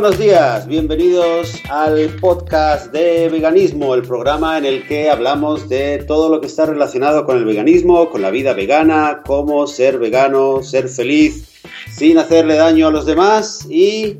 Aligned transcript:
buenos 0.00 0.18
días, 0.18 0.66
bienvenidos 0.66 1.62
al 1.70 2.10
podcast 2.20 2.92
de 2.92 3.30
veganismo, 3.30 3.94
el 3.94 4.02
programa 4.02 4.58
en 4.58 4.66
el 4.66 4.86
que 4.86 5.08
hablamos 5.08 5.70
de 5.70 6.04
todo 6.06 6.28
lo 6.28 6.38
que 6.38 6.48
está 6.48 6.66
relacionado 6.66 7.24
con 7.24 7.38
el 7.38 7.46
veganismo, 7.46 8.10
con 8.10 8.20
la 8.20 8.28
vida 8.28 8.52
vegana, 8.52 9.22
cómo 9.24 9.66
ser 9.66 9.98
vegano, 9.98 10.62
ser 10.62 10.90
feliz 10.90 11.62
sin 11.90 12.18
hacerle 12.18 12.56
daño 12.56 12.88
a 12.88 12.90
los 12.90 13.06
demás 13.06 13.66
y 13.70 14.18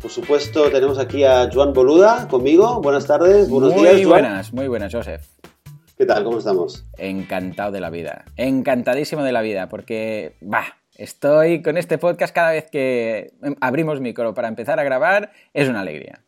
por 0.00 0.10
supuesto 0.10 0.68
tenemos 0.72 0.98
aquí 0.98 1.22
a 1.22 1.48
Joan 1.54 1.72
Boluda 1.72 2.26
conmigo. 2.26 2.80
Buenas 2.82 3.06
tardes, 3.06 3.48
buenos 3.48 3.74
muy 3.74 3.82
días. 3.82 3.94
Muy 3.94 4.04
buenas, 4.06 4.52
muy 4.52 4.66
buenas, 4.66 4.92
Joseph. 4.92 5.22
¿Qué 5.96 6.04
tal? 6.04 6.24
¿Cómo 6.24 6.38
estamos? 6.38 6.84
Encantado 6.98 7.70
de 7.70 7.78
la 7.78 7.90
vida, 7.90 8.24
encantadísimo 8.36 9.22
de 9.22 9.30
la 9.30 9.42
vida, 9.42 9.68
porque, 9.68 10.34
va, 10.42 10.64
Estoy 10.98 11.60
con 11.60 11.76
este 11.76 11.98
podcast 11.98 12.34
cada 12.34 12.52
vez 12.52 12.70
que 12.70 13.32
abrimos 13.60 14.00
micro 14.00 14.32
para 14.32 14.48
empezar 14.48 14.80
a 14.80 14.84
grabar, 14.84 15.30
es 15.52 15.68
una 15.68 15.80
alegría. 15.80 16.24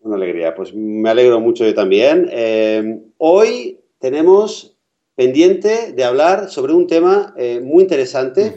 Una 0.00 0.16
alegría, 0.16 0.56
pues 0.56 0.74
me 0.74 1.08
alegro 1.08 1.38
mucho 1.38 1.64
yo 1.64 1.72
también. 1.72 2.28
Eh, 2.32 2.98
hoy 3.18 3.78
tenemos 4.00 4.76
pendiente 5.14 5.92
de 5.92 6.04
hablar 6.04 6.50
sobre 6.50 6.72
un 6.72 6.88
tema 6.88 7.32
eh, 7.36 7.60
muy 7.62 7.84
interesante 7.84 8.56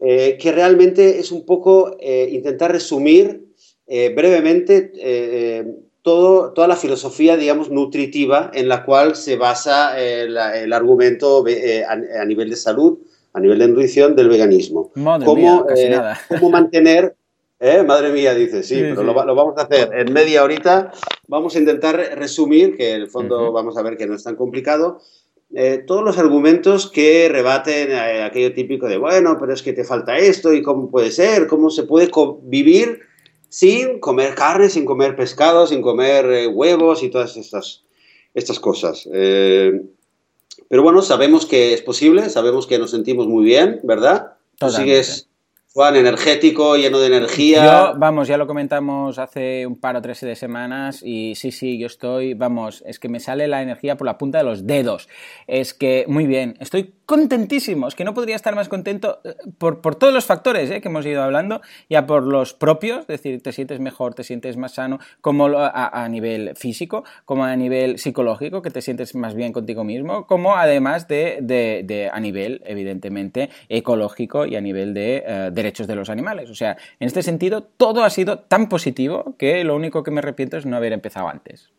eh, 0.00 0.36
que 0.38 0.52
realmente 0.52 1.18
es 1.18 1.32
un 1.32 1.46
poco 1.46 1.96
intentar 2.00 2.70
resumir 2.70 3.46
brevemente 3.86 4.92
todo, 6.02 6.52
toda 6.52 6.68
la 6.68 6.76
filosofía, 6.76 7.38
digamos, 7.38 7.70
nutritiva 7.70 8.50
en 8.52 8.68
la 8.68 8.84
cual 8.84 9.16
se 9.16 9.36
basa 9.36 9.98
el, 9.98 10.36
argumento 10.74 11.42
a 11.88 12.24
nivel 12.26 12.50
de 12.50 12.56
salud 12.56 12.98
a 13.38 13.40
nivel 13.40 13.58
de 13.60 13.68
nutrición 13.68 14.16
del 14.16 14.28
veganismo. 14.28 14.90
Madre 14.96 15.24
cómo, 15.24 15.64
casi 15.64 15.84
eh, 15.84 15.90
nada. 15.90 16.20
cómo 16.28 16.50
mantener, 16.50 17.14
eh, 17.60 17.84
madre 17.84 18.10
mía, 18.10 18.34
dice, 18.34 18.64
sí, 18.64 18.80
pero 18.80 19.04
Lo, 19.04 19.14
vamos 19.14 19.54
a 19.56 19.62
hacer 19.62 19.90
en 19.94 20.12
media 20.12 20.42
horita. 20.42 20.90
Vamos 21.28 21.54
a 21.54 21.58
intentar 21.58 21.96
resumir, 22.16 22.76
que 22.76 22.94
en 22.94 23.02
el 23.02 23.08
fondo 23.08 23.52
vamos 23.52 23.76
a 23.76 23.82
ver 23.82 23.96
que 23.96 24.06
no 24.06 24.14
es 24.14 24.24
tan 24.24 24.34
complicado, 24.34 25.00
eh, 25.54 25.82
todos 25.86 26.04
los 26.04 26.18
argumentos 26.18 26.90
que 26.90 27.28
rebaten 27.30 27.94
aquello 27.94 28.52
típico 28.52 28.86
de, 28.86 28.98
bueno, 28.98 29.36
pero 29.38 29.52
es 29.52 29.62
que 29.62 29.72
te 29.72 29.84
falta 29.84 30.18
esto 30.18 30.52
y 30.52 30.62
cómo 30.62 30.90
puede 30.90 31.10
ser, 31.10 31.46
cómo 31.46 31.70
se 31.70 31.84
puede 31.84 32.10
vivir 32.42 33.00
sin 33.48 33.98
comer 34.00 34.34
carne, 34.34 34.68
sin 34.68 34.84
comer 34.84 35.16
pescado, 35.16 35.66
sin 35.66 35.80
comer 35.80 36.48
huevos 36.48 37.02
y 37.02 37.08
todas 37.08 37.36
estas, 37.36 37.84
estas 38.34 38.58
cosas. 38.58 39.08
Pero 40.68 40.82
bueno, 40.82 41.02
sabemos 41.02 41.46
que 41.46 41.74
es 41.74 41.82
posible, 41.82 42.28
sabemos 42.30 42.66
que 42.66 42.78
nos 42.78 42.90
sentimos 42.90 43.26
muy 43.26 43.44
bien, 43.44 43.80
¿verdad? 43.82 44.34
Tú 44.58 44.70
sigues 44.70 45.28
Juan, 45.72 45.96
energético, 45.96 46.76
lleno 46.76 46.98
de 46.98 47.06
energía. 47.06 47.64
Yo, 47.92 47.98
vamos, 47.98 48.26
ya 48.26 48.36
lo 48.36 48.46
comentamos 48.46 49.18
hace 49.18 49.66
un 49.66 49.78
par 49.78 49.96
o 49.96 50.02
tres 50.02 50.20
de 50.22 50.34
semanas 50.34 51.02
y 51.04 51.34
sí, 51.36 51.52
sí, 51.52 51.78
yo 51.78 51.86
estoy, 51.86 52.34
vamos, 52.34 52.82
es 52.86 52.98
que 52.98 53.08
me 53.08 53.20
sale 53.20 53.46
la 53.46 53.62
energía 53.62 53.96
por 53.96 54.06
la 54.06 54.18
punta 54.18 54.38
de 54.38 54.44
los 54.44 54.66
dedos. 54.66 55.08
Es 55.46 55.74
que, 55.74 56.04
muy 56.08 56.26
bien, 56.26 56.56
estoy 56.58 56.94
contentísimo, 57.08 57.88
es 57.88 57.94
que 57.94 58.04
no 58.04 58.12
podría 58.12 58.36
estar 58.36 58.54
más 58.54 58.68
contento 58.68 59.22
eh, 59.24 59.34
por, 59.56 59.96
todos 59.96 60.12
los 60.12 60.26
factores 60.26 60.70
eh, 60.70 60.82
que 60.82 60.88
hemos 60.88 61.06
ido 61.06 61.22
hablando, 61.22 61.62
ya 61.88 62.06
por 62.06 62.22
los 62.22 62.52
propios, 62.52 63.00
es 63.00 63.06
decir, 63.06 63.42
te 63.42 63.52
sientes 63.52 63.80
mejor, 63.80 64.12
te 64.12 64.24
sientes 64.24 64.58
más 64.58 64.74
sano, 64.74 64.98
como 65.22 65.46
a, 65.46 66.04
a 66.04 66.06
nivel 66.10 66.54
físico, 66.54 67.04
como 67.24 67.44
a 67.44 67.56
nivel 67.56 67.98
psicológico, 67.98 68.60
que 68.60 68.70
te 68.70 68.82
sientes 68.82 69.14
más 69.14 69.34
bien 69.34 69.54
contigo 69.54 69.84
mismo, 69.84 70.26
como 70.26 70.56
además 70.56 71.08
de, 71.08 72.10
a 72.12 72.20
nivel, 72.20 72.60
evidentemente, 72.66 73.48
ecológico 73.70 74.44
y 74.44 74.56
a 74.56 74.60
nivel 74.60 74.92
de 74.92 75.24
uh, 75.26 75.54
derechos 75.54 75.86
de 75.86 75.94
los 75.94 76.10
animales. 76.10 76.50
O 76.50 76.54
sea, 76.54 76.76
en 77.00 77.06
este 77.06 77.22
sentido, 77.22 77.62
todo 77.62 78.04
ha 78.04 78.10
sido 78.10 78.40
tan 78.40 78.68
positivo 78.68 79.34
que 79.38 79.64
lo 79.64 79.74
único 79.74 80.02
que 80.02 80.10
me 80.10 80.18
arrepiento 80.18 80.58
es 80.58 80.66
no 80.66 80.76
haber 80.76 80.92
empezado 80.92 81.28
antes. 81.28 81.70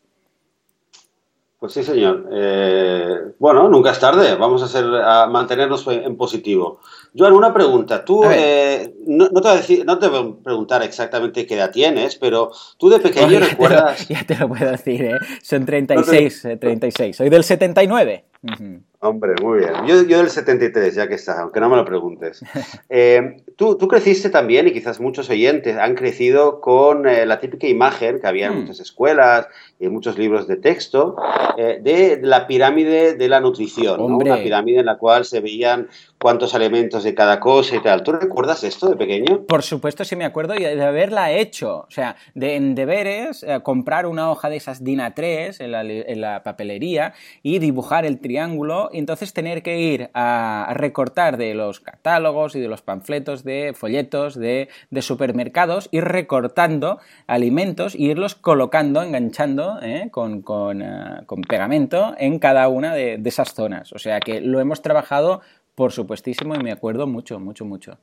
Pues 1.60 1.74
sí, 1.74 1.84
señor. 1.84 2.30
Eh, 2.32 3.16
bueno, 3.38 3.68
nunca 3.68 3.92
es 3.92 4.00
tarde. 4.00 4.34
Vamos 4.36 4.62
a, 4.62 4.66
hacer, 4.66 4.86
a 4.86 5.28
mantenernos 5.28 5.86
en 5.88 6.16
positivo. 6.16 6.80
Joan, 7.18 7.34
una 7.34 7.54
pregunta. 7.54 8.06
Tú, 8.06 8.24
eh, 8.24 8.94
no, 9.06 9.28
te 9.28 9.34
voy 9.34 9.52
a 9.52 9.56
decir, 9.56 9.86
no 9.86 10.00
te 10.00 10.08
voy 10.08 10.38
a 10.40 10.44
preguntar 10.44 10.84
exactamente 10.84 11.46
qué 11.46 11.56
edad 11.56 11.70
tienes, 11.70 12.16
pero 12.16 12.52
tú 12.78 12.90
de 12.90 13.00
pequeño 13.00 13.28
Oye, 13.28 13.40
recuerdas... 13.42 14.08
Ya 14.08 14.24
te, 14.26 14.36
lo, 14.36 14.38
ya 14.38 14.38
te, 14.38 14.38
lo, 14.38 14.48
puedo 14.48 14.72
decir, 14.72 15.04
¿eh? 15.04 15.20
Son 15.42 15.66
36, 15.66 16.46
no 16.46 16.50
te... 16.52 16.58
36. 16.58 17.18
Soy 17.18 17.30
del 17.30 17.44
79. 17.44 18.29
Uh 18.42 18.48
-huh. 18.48 18.82
Hombre, 19.02 19.34
muy 19.42 19.60
bien. 19.60 19.72
Yo, 19.88 20.04
yo, 20.04 20.18
del 20.18 20.30
73, 20.30 20.94
ya 20.94 21.08
que 21.08 21.16
está, 21.16 21.40
aunque 21.40 21.62
no 21.62 21.70
me 21.70 21.78
lo 21.78 21.86
preguntes. 21.86 22.42
Eh, 22.92 23.44
tú, 23.56 23.78
tú, 23.78 23.88
creciste 23.88 24.30
también, 24.30 24.68
y 24.68 24.74
quizás 24.74 25.00
muchos 25.00 25.30
oyentes 25.30 25.78
han 25.78 25.94
crecido 25.94 26.60
con 26.60 27.08
eh, 27.08 27.26
la 27.26 27.40
típica 27.40 27.68
imagen 27.68 28.20
que 28.20 28.28
había 28.28 28.48
en 28.48 28.54
Hmm. 28.54 28.62
muchas 28.62 28.80
escuelas 28.80 29.48
y 29.80 29.86
en 29.86 29.94
muchos 29.94 30.18
libros 30.18 30.48
de 30.48 30.58
texto 30.58 31.16
eh, 31.58 31.80
de 31.82 32.20
la 32.22 32.48
pirámide 32.48 33.14
de 33.14 33.28
la 33.30 33.40
nutrición. 33.40 34.00
¿no? 34.00 34.18
Una 34.18 34.38
pirámide 34.38 34.80
en 34.80 34.88
la 34.88 34.98
cual 34.98 35.24
se 35.24 35.40
veían 35.40 35.88
cuántos 36.20 36.56
alimentos 36.56 37.04
de 37.04 37.14
cada 37.14 37.40
cosa 37.40 37.76
y 37.76 37.82
tal. 37.84 38.02
¿Tú 38.04 38.12
recuerdas 38.14 38.64
esto 38.64 38.90
de 38.90 38.96
pequeño? 38.96 39.46
Por 39.46 39.62
supuesto, 39.62 40.04
sí 40.04 40.16
me 40.16 40.26
acuerdo 40.26 40.56
y 40.56 40.64
de 40.64 40.84
haberla 40.84 41.32
hecho. 41.32 41.86
O 41.88 41.92
sea, 41.92 42.16
de, 42.34 42.56
en 42.56 42.74
deberes, 42.76 43.44
eh, 43.44 43.60
comprar 43.62 44.08
una 44.08 44.32
hoja 44.32 44.50
de 44.50 44.58
esas 44.58 44.84
DIN 44.84 45.00
A3 45.00 45.58
en 45.60 45.72
la, 45.72 45.84
en 45.84 46.22
la 46.22 46.42
papelería 46.44 47.14
y 47.44 47.60
dibujar 47.60 48.06
el 48.06 48.18
triángulo 48.30 48.92
y 48.94 49.00
entonces 49.00 49.34
tener 49.34 49.64
que 49.64 49.80
ir 49.80 50.12
a, 50.14 50.72
recortar 50.76 51.36
de 51.38 51.56
los 51.56 51.80
catálogos 51.80 52.56
y 52.56 52.60
de 52.60 52.68
los 52.68 52.84
panfletos 52.84 53.44
de 53.44 53.74
folletos 53.76 54.36
de, 54.36 54.70
de 54.92 55.02
supermercados, 55.02 55.90
ir 55.92 56.04
recortando 56.04 57.00
alimentos 57.26 57.96
e 57.96 58.04
irlos 58.04 58.36
colocando, 58.36 59.02
enganchando 59.02 59.80
¿eh? 59.82 60.10
con, 60.12 60.44
con, 60.44 60.84
uh, 60.84 61.26
con, 61.26 61.42
pegamento 61.42 62.14
en 62.20 62.38
cada 62.38 62.68
una 62.68 62.94
de, 62.94 63.18
de 63.18 63.30
esas 63.30 63.56
zonas. 63.56 63.94
O 63.94 63.98
sea 63.98 64.20
que 64.20 64.42
lo 64.42 64.60
hemos 64.60 64.84
trabajado 64.84 65.42
por 65.74 65.92
supuestísimo 65.92 66.54
y 66.54 66.60
me 66.60 66.72
acuerdo 66.72 67.08
mucho, 67.08 67.40
mucho, 67.40 67.66
mucho. 67.66 67.98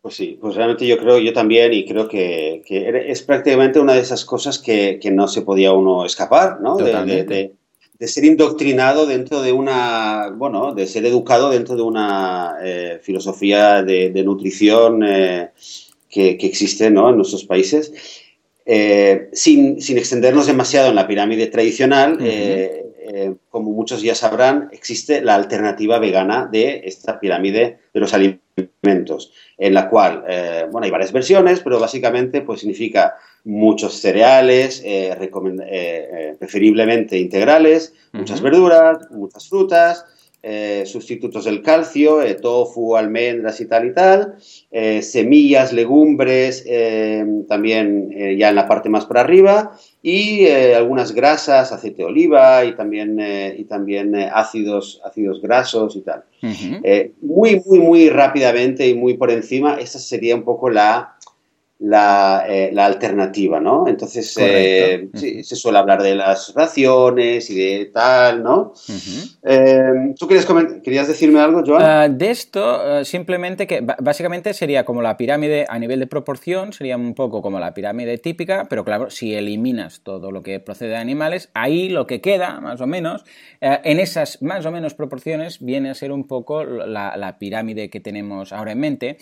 Pues 0.00 0.14
sí, 0.14 0.38
pues 0.40 0.56
realmente 0.56 0.86
yo 0.86 0.96
creo, 0.96 1.18
yo 1.18 1.34
también, 1.34 1.74
y 1.74 1.84
creo 1.84 2.08
que, 2.08 2.62
que 2.66 3.10
es 3.10 3.22
prácticamente 3.22 3.78
una 3.78 3.92
de 3.92 4.00
esas 4.00 4.24
cosas 4.24 4.58
que, 4.58 4.98
que, 5.00 5.10
no 5.10 5.28
se 5.28 5.42
podía 5.42 5.72
uno 5.72 6.04
escapar, 6.04 6.60
¿no? 6.60 6.76
De, 6.76 7.24
de, 7.24 7.54
de, 8.02 8.08
ser 8.08 8.24
indoctrinado 8.24 9.06
dentro 9.06 9.42
de 9.42 9.52
una, 9.52 10.30
bueno, 10.34 10.74
de 10.74 10.88
ser 10.88 11.06
educado 11.06 11.50
dentro 11.50 11.76
de 11.76 11.82
una 11.82 12.56
eh, 12.60 12.98
filosofía 13.00 13.84
de, 13.84 14.22
nutrición 14.24 15.04
eh, 15.04 15.50
que, 16.10 16.36
que, 16.36 16.46
existe, 16.46 16.90
¿no? 16.90 17.10
En 17.10 17.16
nuestros 17.16 17.44
países, 17.44 17.92
eh, 18.66 19.28
sin, 19.32 19.80
sin, 19.80 19.98
extendernos 19.98 20.48
demasiado 20.48 20.88
en 20.88 20.96
la 20.96 21.06
pirámide 21.06 21.46
tradicional. 21.46 22.14
Uh 22.14 22.24
-huh. 22.24 22.78
Como 23.50 23.72
muchos 23.72 24.00
ya 24.00 24.14
sabrán, 24.14 24.68
existe 24.72 25.20
la 25.20 25.34
alternativa 25.34 25.98
vegana 25.98 26.48
de 26.50 26.82
esta 26.84 27.20
pirámide 27.20 27.78
de 27.92 28.00
los 28.00 28.14
alimentos, 28.14 29.32
en 29.58 29.74
la 29.74 29.90
cual, 29.90 30.24
bueno, 30.70 30.86
hay 30.86 30.90
varias 30.90 31.12
versiones, 31.12 31.60
pero 31.60 31.78
básicamente 31.78 32.40
pues 32.40 32.60
significa 32.60 33.14
muchos 33.44 33.94
cereales, 33.94 34.82
eh, 34.84 35.14
preferiblemente 36.38 37.18
integrales, 37.18 37.92
uh 37.92 38.16
-huh. 38.16 38.18
muchas 38.20 38.40
verduras, 38.40 39.10
muchas 39.10 39.48
frutas, 39.48 40.04
eh, 40.44 40.82
sustitutos 40.86 41.44
del 41.44 41.62
calcio, 41.62 42.20
eh, 42.20 42.34
tofu, 42.34 42.96
almendras 42.96 43.60
y 43.60 43.66
tal 43.66 43.86
y 43.86 43.94
tal, 43.94 44.34
eh, 44.72 45.00
semillas, 45.00 45.72
legumbres, 45.72 46.64
también 47.46 48.10
ya 48.36 48.48
en 48.48 48.56
la 48.56 48.66
parte 48.66 48.88
más 48.88 49.04
por 49.06 49.18
arriba, 49.18 49.78
y 50.02 50.48
algunas 50.48 51.12
grasas, 51.12 51.70
aceite 51.70 51.98
de 51.98 52.06
oliva 52.06 52.64
y 52.64 52.74
también, 52.74 53.20
y 53.56 53.62
también 53.64 54.16
ácidos, 54.16 55.00
ácidos 55.04 55.40
grasos 55.40 55.94
y 55.94 56.00
tal. 56.00 56.24
Uh 56.42 56.46
-huh. 56.48 57.12
muy, 57.20 57.62
muy, 57.64 57.78
muy 57.78 58.08
rápidamente 58.08 58.88
y 58.88 58.94
muy 58.94 59.14
por 59.14 59.30
encima, 59.30 59.76
esta 59.76 60.00
sería 60.00 60.34
un 60.34 60.42
poco 60.42 60.70
la, 60.70 61.14
la, 61.82 62.44
eh, 62.48 62.70
la, 62.72 62.86
alternativa, 62.86 63.58
¿no? 63.58 63.88
Entonces, 63.88 64.36
eh, 64.38 65.08
uh 65.08 65.16
-huh. 65.16 65.18
sí, 65.18 65.44
se 65.44 65.56
suele 65.56 65.78
hablar 65.78 66.00
de 66.00 66.14
las 66.14 66.54
raciones 66.54 67.50
y 67.50 67.56
de 67.56 67.86
tal, 67.86 68.42
¿no? 68.44 68.72
Uh 68.88 68.92
-huh. 68.92 69.36
eh, 69.42 70.14
¿Tú 70.16 70.28
querías, 70.28 70.46
querías, 70.84 71.08
decirme 71.08 71.40
algo, 71.40 71.62
Joan? 71.66 71.82
Uh, 71.82 72.16
de 72.16 72.30
esto, 72.30 73.04
simplemente 73.04 73.66
que 73.66 73.80
básicamente 73.80 74.54
sería 74.54 74.84
como 74.84 75.02
la 75.02 75.16
pirámide 75.16 75.66
a 75.68 75.78
nivel 75.80 75.98
de 75.98 76.06
proporción, 76.06 76.72
sería 76.72 76.96
un 76.96 77.14
poco 77.14 77.42
como 77.42 77.58
la 77.58 77.74
pirámide 77.74 78.16
típica, 78.18 78.66
pero 78.70 78.84
claro, 78.84 79.10
si 79.10 79.34
eliminas 79.34 80.02
todo 80.04 80.30
lo 80.30 80.44
que 80.44 80.60
procede 80.60 80.90
de 80.90 80.98
animales, 80.98 81.50
ahí 81.52 81.88
lo 81.88 82.06
que 82.06 82.20
queda, 82.20 82.60
más 82.60 82.80
o 82.80 82.86
menos, 82.86 83.24
en 83.60 83.98
esas 83.98 84.40
más 84.40 84.64
o 84.66 84.70
menos 84.70 84.94
proporciones, 84.94 85.58
viene 85.60 85.90
a 85.90 85.94
ser 85.94 86.12
un 86.12 86.26
poco 86.28 86.64
la, 86.64 87.16
la 87.16 87.38
pirámide 87.38 87.90
que 87.90 88.00
tenemos 88.00 88.52
ahora 88.52 88.72
en 88.72 88.78
mente. 88.78 89.16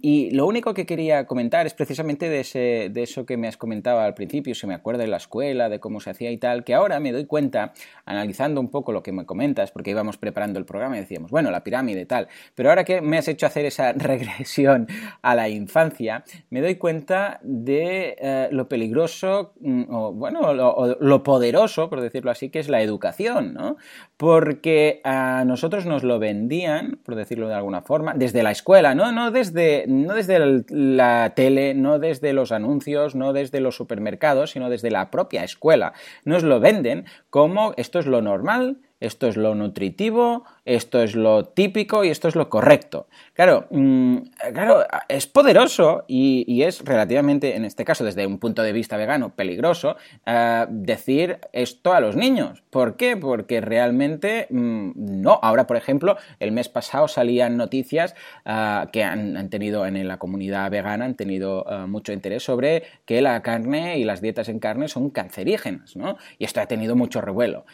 y 0.00 0.30
lo 0.30 0.46
único 0.46 0.72
que 0.72 0.86
quería 0.86 1.26
comentar 1.26 1.55
es 1.64 1.74
precisamente 1.74 2.28
de, 2.28 2.40
ese, 2.40 2.90
de 2.90 3.02
eso 3.02 3.24
que 3.24 3.36
me 3.36 3.48
has 3.48 3.56
comentado 3.56 4.00
al 4.00 4.14
principio, 4.14 4.54
se 4.54 4.66
me 4.66 4.74
acuerda 4.74 5.04
de 5.04 5.08
la 5.08 5.16
escuela, 5.16 5.68
de 5.68 5.80
cómo 5.80 6.00
se 6.00 6.10
hacía 6.10 6.30
y 6.30 6.36
tal, 6.36 6.64
que 6.64 6.74
ahora 6.74 7.00
me 7.00 7.12
doy 7.12 7.24
cuenta, 7.24 7.72
analizando 8.04 8.60
un 8.60 8.68
poco 8.68 8.92
lo 8.92 9.02
que 9.02 9.12
me 9.12 9.24
comentas, 9.24 9.70
porque 9.70 9.92
íbamos 9.92 10.18
preparando 10.18 10.58
el 10.58 10.64
programa 10.64 10.96
y 10.96 11.00
decíamos, 11.00 11.30
bueno, 11.30 11.50
la 11.50 11.64
pirámide 11.64 12.04
tal, 12.06 12.28
pero 12.54 12.68
ahora 12.68 12.84
que 12.84 13.00
me 13.00 13.18
has 13.18 13.28
hecho 13.28 13.46
hacer 13.46 13.64
esa 13.64 13.92
regresión 13.96 14.88
a 15.22 15.34
la 15.34 15.48
infancia, 15.48 16.24
me 16.50 16.60
doy 16.60 16.74
cuenta 16.74 17.38
de 17.42 18.16
eh, 18.18 18.48
lo 18.50 18.68
peligroso, 18.68 19.52
mm, 19.60 19.84
o 19.88 20.12
bueno, 20.12 20.52
lo, 20.52 21.22
poderoso, 21.22 21.88
por 21.88 22.00
decirlo 22.00 22.30
así, 22.30 22.50
que 22.50 22.58
es 22.58 22.68
la 22.68 22.82
educación, 22.82 23.54
¿no? 23.54 23.76
Porque 24.16 25.00
a 25.04 25.44
nosotros 25.46 25.86
nos 25.86 26.02
lo 26.02 26.18
vendían, 26.18 26.98
por 27.04 27.14
decirlo 27.14 27.48
de 27.48 27.54
alguna 27.54 27.82
forma, 27.82 28.14
desde 28.14 28.42
la 28.42 28.50
escuela, 28.50 28.94
no, 28.94 29.12
no 29.12 29.30
desde, 29.30 29.84
no 29.88 30.14
desde 30.14 30.64
la 30.68 31.32
no 31.50 31.98
desde 31.98 32.32
los 32.32 32.52
anuncios, 32.52 33.14
no 33.14 33.32
desde 33.32 33.60
los 33.60 33.76
supermercados, 33.76 34.50
sino 34.50 34.70
desde 34.70 34.90
la 34.90 35.10
propia 35.10 35.44
escuela. 35.44 35.92
Nos 36.24 36.42
lo 36.42 36.60
venden 36.60 37.06
como 37.30 37.74
esto 37.76 37.98
es 37.98 38.06
lo 38.06 38.22
normal, 38.22 38.78
esto 39.00 39.26
es 39.26 39.36
lo 39.36 39.54
nutritivo, 39.54 40.44
esto 40.64 41.02
es 41.02 41.14
lo 41.14 41.44
típico 41.44 42.04
y 42.04 42.08
esto 42.08 42.28
es 42.28 42.34
lo 42.34 42.48
correcto. 42.48 43.06
Claro, 43.34 43.66
mm, 43.70 44.16
claro 44.52 44.84
es 45.08 45.26
poderoso 45.26 46.04
y, 46.08 46.62
es 46.62 46.84
relativamente, 46.84 47.54
en 47.54 47.64
este 47.64 47.84
caso, 47.84 48.04
desde 48.04 48.26
un 48.26 48.38
punto 48.38 48.62
de 48.62 48.72
vista 48.72 48.96
vegano, 48.96 49.34
peligroso 49.34 49.96
eh, 50.24 50.66
decir 50.68 51.38
esto 51.52 51.92
a 51.92 52.00
los 52.00 52.16
niños. 52.16 52.62
¿Por 52.70 52.96
qué? 52.96 53.16
Porque 53.16 53.60
realmente 53.60 54.46
mm, 54.50 54.92
no. 54.96 55.38
Ahora, 55.42 55.66
por 55.66 55.76
ejemplo, 55.76 56.16
el 56.40 56.52
mes 56.52 56.68
pasado 56.68 57.06
salían 57.08 57.56
noticias 57.56 58.14
eh, 58.44 58.84
que 58.92 59.04
han, 59.04 59.48
tenido 59.50 59.86
en 59.86 60.08
la 60.08 60.18
comunidad 60.18 60.70
vegana, 60.70 61.04
han 61.04 61.14
tenido 61.14 61.66
eh, 61.70 61.86
mucho 61.86 62.12
interés 62.12 62.42
sobre 62.42 62.84
que 63.04 63.20
la 63.20 63.42
carne 63.42 63.98
y 63.98 64.04
las 64.04 64.20
dietas 64.20 64.48
en 64.48 64.58
carne 64.58 64.88
son 64.88 65.10
cancerígenas, 65.10 65.94
¿no? 65.94 66.16
Y 66.38 66.44
esto 66.44 66.60
ha 66.60 66.66
tenido 66.66 66.96
mucho 66.96 67.20
revuelo. 67.20 67.66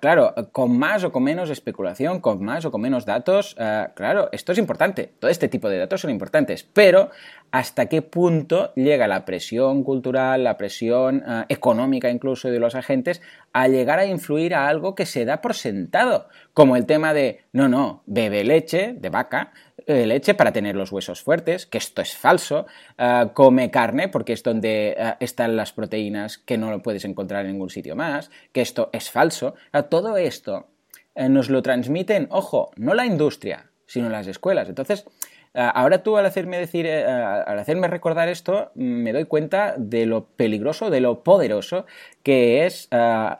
claro, 0.00 0.34
con 0.58 0.76
más 0.76 1.04
o 1.04 1.12
con 1.12 1.22
menos 1.22 1.50
especulación, 1.50 2.18
con 2.18 2.42
más 2.42 2.64
o 2.64 2.72
con 2.72 2.80
menos 2.80 3.06
datos, 3.06 3.54
eh, 3.60 3.86
claro, 3.94 4.28
esto 4.32 4.50
es 4.50 4.58
importante, 4.58 5.08
todo 5.20 5.30
este 5.30 5.46
tipo 5.46 5.68
de 5.68 5.78
datos 5.78 6.00
son 6.00 6.10
importantes, 6.10 6.64
pero 6.64 7.12
hasta 7.50 7.86
qué 7.86 8.02
punto 8.02 8.72
llega 8.74 9.06
la 9.06 9.24
presión 9.24 9.82
cultural, 9.84 10.44
la 10.44 10.56
presión 10.56 11.22
eh, 11.26 11.44
económica 11.48 12.10
incluso 12.10 12.50
de 12.50 12.58
los 12.58 12.74
agentes 12.74 13.22
a 13.52 13.68
llegar 13.68 13.98
a 13.98 14.06
influir 14.06 14.54
a 14.54 14.68
algo 14.68 14.94
que 14.94 15.06
se 15.06 15.24
da 15.24 15.40
por 15.40 15.54
sentado, 15.54 16.28
como 16.54 16.76
el 16.76 16.86
tema 16.86 17.14
de, 17.14 17.42
no, 17.52 17.68
no, 17.68 18.02
bebe 18.06 18.44
leche 18.44 18.94
de 18.98 19.08
vaca, 19.10 19.52
eh, 19.86 20.06
leche 20.06 20.34
para 20.34 20.52
tener 20.52 20.76
los 20.76 20.92
huesos 20.92 21.22
fuertes, 21.22 21.66
que 21.66 21.78
esto 21.78 22.02
es 22.02 22.14
falso, 22.14 22.66
come 23.32 23.70
carne 23.70 24.08
porque 24.08 24.34
es 24.34 24.42
donde 24.42 24.96
están 25.20 25.56
las 25.56 25.72
proteínas 25.72 26.36
que 26.36 26.58
no 26.58 26.70
lo 26.70 26.82
puedes 26.82 27.04
encontrar 27.04 27.46
en 27.46 27.52
ningún 27.52 27.70
sitio 27.70 27.96
más, 27.96 28.30
que 28.52 28.60
esto 28.60 28.90
es 28.92 29.10
falso. 29.10 29.54
todo 29.88 30.16
esto 30.16 30.66
eh, 31.18 31.28
nos 31.28 31.50
lo 31.50 31.62
transmiten, 31.62 32.28
ojo, 32.30 32.70
no 32.76 32.94
la 32.94 33.04
industria, 33.04 33.72
sino 33.86 34.08
las 34.08 34.28
escuelas. 34.28 34.68
Entonces, 34.68 35.04
eh, 35.04 35.37
ahora 35.60 36.02
tú 36.02 36.16
al 36.16 36.26
hacerme 36.26 36.58
decir, 36.58 36.86
eh, 36.86 37.04
al 37.04 37.58
hacerme 37.58 37.88
recordar 37.88 38.28
esto, 38.28 38.70
me 38.74 39.12
doy 39.12 39.24
cuenta 39.24 39.74
de 39.76 40.06
lo 40.06 40.26
peligroso, 40.26 40.90
de 40.90 41.00
lo 41.00 41.22
poderoso 41.22 41.86
que 42.22 42.66
es 42.66 42.88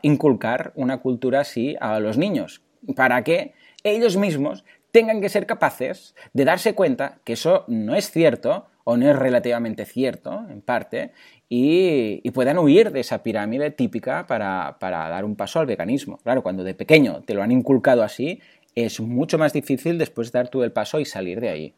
inculcar 0.01 0.71
una 0.75 0.97
cultura 0.97 1.41
así 1.41 1.75
a 1.79 1.99
los 1.99 2.17
niños, 2.17 2.61
para 2.95 3.23
que 3.23 3.53
ellos 3.83 4.17
mismos 4.17 4.65
tengan 4.91 5.21
que 5.21 5.29
ser 5.29 5.45
capaces 5.45 6.15
de 6.33 6.45
darse 6.45 6.73
cuenta 6.73 7.19
que 7.23 7.33
eso 7.33 7.63
no 7.67 7.95
es 7.95 8.11
cierto 8.11 8.67
o 8.83 8.97
no 8.97 9.09
es 9.09 9.15
relativamente 9.15 9.85
cierto, 9.85 10.45
en 10.49 10.61
parte, 10.61 11.11
y, 11.47 12.29
puedan 12.31 12.57
huir 12.57 12.91
de 12.91 13.01
esa 13.01 13.21
pirámide 13.21 13.71
típica 13.71 14.25
para, 14.25 14.77
dar 14.79 15.25
un 15.25 15.35
paso 15.35 15.59
al 15.59 15.67
veganismo. 15.67 16.17
Claro, 16.23 16.41
cuando 16.41 16.63
de 16.63 16.73
pequeño 16.73 17.21
te 17.23 17.33
lo 17.33 17.43
han 17.43 17.51
inculcado 17.51 18.01
así, 18.01 18.39
es 18.75 18.99
mucho 18.99 19.37
más 19.37 19.53
difícil 19.53 19.97
después 19.97 20.31
dar 20.31 20.47
tú 20.47 20.63
el 20.63 20.71
paso 20.71 20.99
y 20.99 21.05
salir 21.05 21.39
de 21.39 21.49
ahí. 21.49 21.73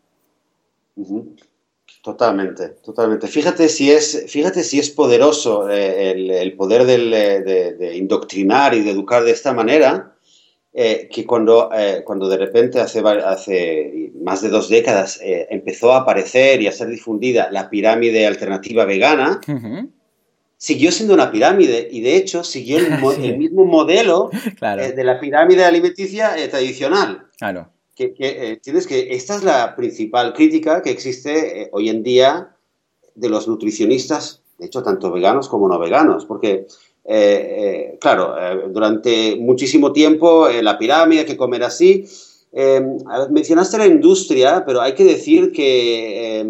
Totalmente, 2.03 2.69
totalmente. 2.83 3.27
Fíjate 3.27 3.69
si 3.69 3.91
es, 3.91 4.25
fíjate 4.27 4.63
si 4.63 4.79
es 4.79 4.89
poderoso 4.89 5.69
eh, 5.69 6.11
el, 6.11 6.55
poder 6.55 6.85
de, 6.85 6.97
de, 7.77 7.97
indoctrinar 7.97 8.73
y 8.73 8.81
de 8.81 8.91
educar 8.91 9.23
de 9.23 9.31
esta 9.31 9.53
manera, 9.53 10.15
eh, 10.73 11.09
que 11.11 11.25
cuando, 11.25 11.69
eh, 11.73 12.01
cuando 12.05 12.29
de 12.29 12.38
repente 12.38 12.79
hace, 12.79 13.01
hace 13.01 14.11
más 14.21 14.41
de 14.41 14.47
dos 14.47 14.69
décadas 14.69 15.19
eh, 15.21 15.45
empezó 15.49 15.91
a 15.91 15.97
aparecer 15.97 16.61
y 16.61 16.67
a 16.67 16.71
ser 16.71 16.88
difundida 16.88 17.51
la 17.51 17.69
pirámide 17.69 18.25
alternativa 18.25 18.85
vegana, 18.85 19.41
siguió 20.55 20.93
siendo 20.93 21.13
una 21.13 21.29
pirámide 21.29 21.89
y 21.91 21.99
de 21.99 22.15
hecho 22.15 22.45
siguió 22.45 22.77
el, 22.77 23.38
mismo 23.38 23.65
modelo 23.65 24.29
de 24.31 25.03
la 25.03 25.19
pirámide 25.19 25.65
alimenticia 25.65 26.35
tradicional. 26.49 27.27
Claro. 27.38 27.69
Que, 28.09 28.59
tienes 28.63 28.88
que 28.88 29.13
esta 29.13 29.36
es 29.36 29.44
la 29.44 29.75
principal 29.75 30.33
crítica 30.33 30.81
que 30.81 30.89
existe 30.89 31.69
hoy 31.71 31.89
en 31.89 32.01
día 32.01 32.56
de 33.13 33.30
los 33.30 33.48
nutricionistas, 33.48 34.42
de 34.57 34.65
hecho 34.65 34.81
tanto 34.81 35.12
veganos 35.12 35.48
como 35.48 35.68
no 35.68 35.77
veganos, 35.77 36.25
porque 36.25 36.65
eh, 37.03 37.94
eh, 37.94 37.98
claro, 38.00 38.36
eh, 38.39 38.69
durante 38.69 39.36
muchísimo 39.36 39.92
tiempo 39.92 40.48
la 40.50 40.77
pirámide, 40.77 41.25
que 41.25 41.38
comer 41.38 41.63
así. 41.63 42.06
mencionaste 43.30 43.77
la 43.77 43.88
industria, 43.88 44.63
pero 44.65 44.81
hay 44.81 44.94
que 44.94 45.03
decir 45.03 45.51
que 45.51 46.45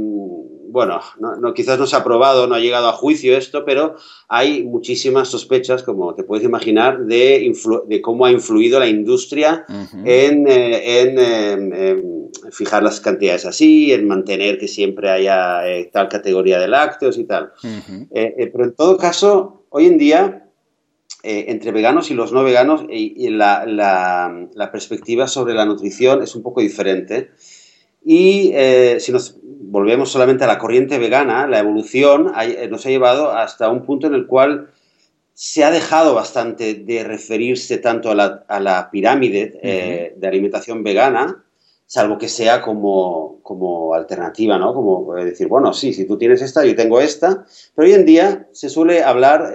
bueno, 0.71 1.01
no, 1.19 1.53
quizás 1.53 1.77
no 1.77 1.85
se 1.85 1.95
ha 1.95 2.00
aprobado, 2.00 2.47
no 2.47 2.56
ha 2.56 2.59
llegado 2.59 2.88
a 2.88 2.94
juicio 2.94 3.38
esto, 3.38 3.65
pero 3.65 3.95
hay 4.27 4.63
muchísimas 4.63 5.27
sospechas, 5.27 5.83
como 5.83 6.15
te 6.15 6.23
puedes 6.23 6.45
imaginar, 6.45 7.06
de, 7.06 7.53
de 7.88 8.01
cómo 8.01 8.25
ha 8.25 8.31
influido 8.31 8.79
la 8.79 8.88
industria 8.88 9.65
en, 10.06 10.47
fijar 12.51 12.83
las 12.83 13.00
cantidades 13.01 13.45
así, 13.45 13.91
en 13.91 14.07
mantener 14.07 14.57
que 14.57 14.68
siempre 14.68 15.09
haya 15.09 15.62
tal 15.91 16.07
categoría 16.07 16.59
de 16.59 16.68
lácteos 16.68 17.17
y 17.17 17.25
tal. 17.25 17.51
pero 18.12 18.63
en 18.63 18.74
todo 18.75 18.97
caso, 18.97 19.65
hoy 19.69 19.88
en 19.88 19.97
día 19.97 20.47
eh, 21.24 21.45
entre 21.50 21.71
veganos 21.71 22.09
y 22.09 22.15
los 22.15 22.31
no 22.31 22.44
veganos 22.44 22.83
y, 22.89 23.29
la, 23.29 24.69
perspectiva 24.71 25.27
sobre 25.27 25.53
la 25.53 25.65
nutrición 25.65 26.24
es 26.24 26.35
un 26.35 26.41
poco 26.41 26.62
diferente. 26.62 27.29
Y 28.03 28.51
eh, 28.53 28.98
si 29.00 29.12
nos 29.12 29.38
volvemos 29.44 30.12
solamente 30.12 30.43
a 30.43 30.48
la 30.48 30.58
corriente 30.58 30.98
vegana, 30.98 31.48
la 31.48 31.60
evolución 31.60 32.31
eh, 32.41 32.67
nos 32.70 32.86
ha 32.86 32.89
llevado 32.89 33.31
hasta 33.31 33.70
un 33.70 33.86
punto 33.86 34.08
en 34.08 34.15
el 34.15 34.27
cual 34.27 34.70
se 35.34 35.63
ha 35.63 35.72
dejado 35.72 36.13
bastante 36.13 36.74
de 36.74 37.03
referirse 37.03 37.77
tanto 37.77 38.12
a 38.12 38.15
la, 38.60 38.89
pirámide 38.91 40.12
de 40.15 40.27
alimentación 40.27 40.84
vegana, 40.84 41.43
salvo 41.88 42.17
que 42.17 42.27
sea 42.27 42.62
como, 42.62 43.39
como 43.41 43.93
alternativa, 43.96 44.60
¿no? 44.60 44.74
Como 44.74 45.15
decir, 45.15 45.48
bueno, 45.48 45.74
sí, 45.74 45.93
si 45.93 46.05
tú 46.05 46.17
tienes 46.17 46.41
esta, 46.43 46.63
yo 46.63 46.75
tengo 46.75 47.00
esta, 47.00 47.46
pero 47.74 47.88
hoy 47.88 47.93
en 47.93 48.05
día 48.05 48.50
se 48.51 48.70
suele 48.70 49.03
hablar 49.03 49.53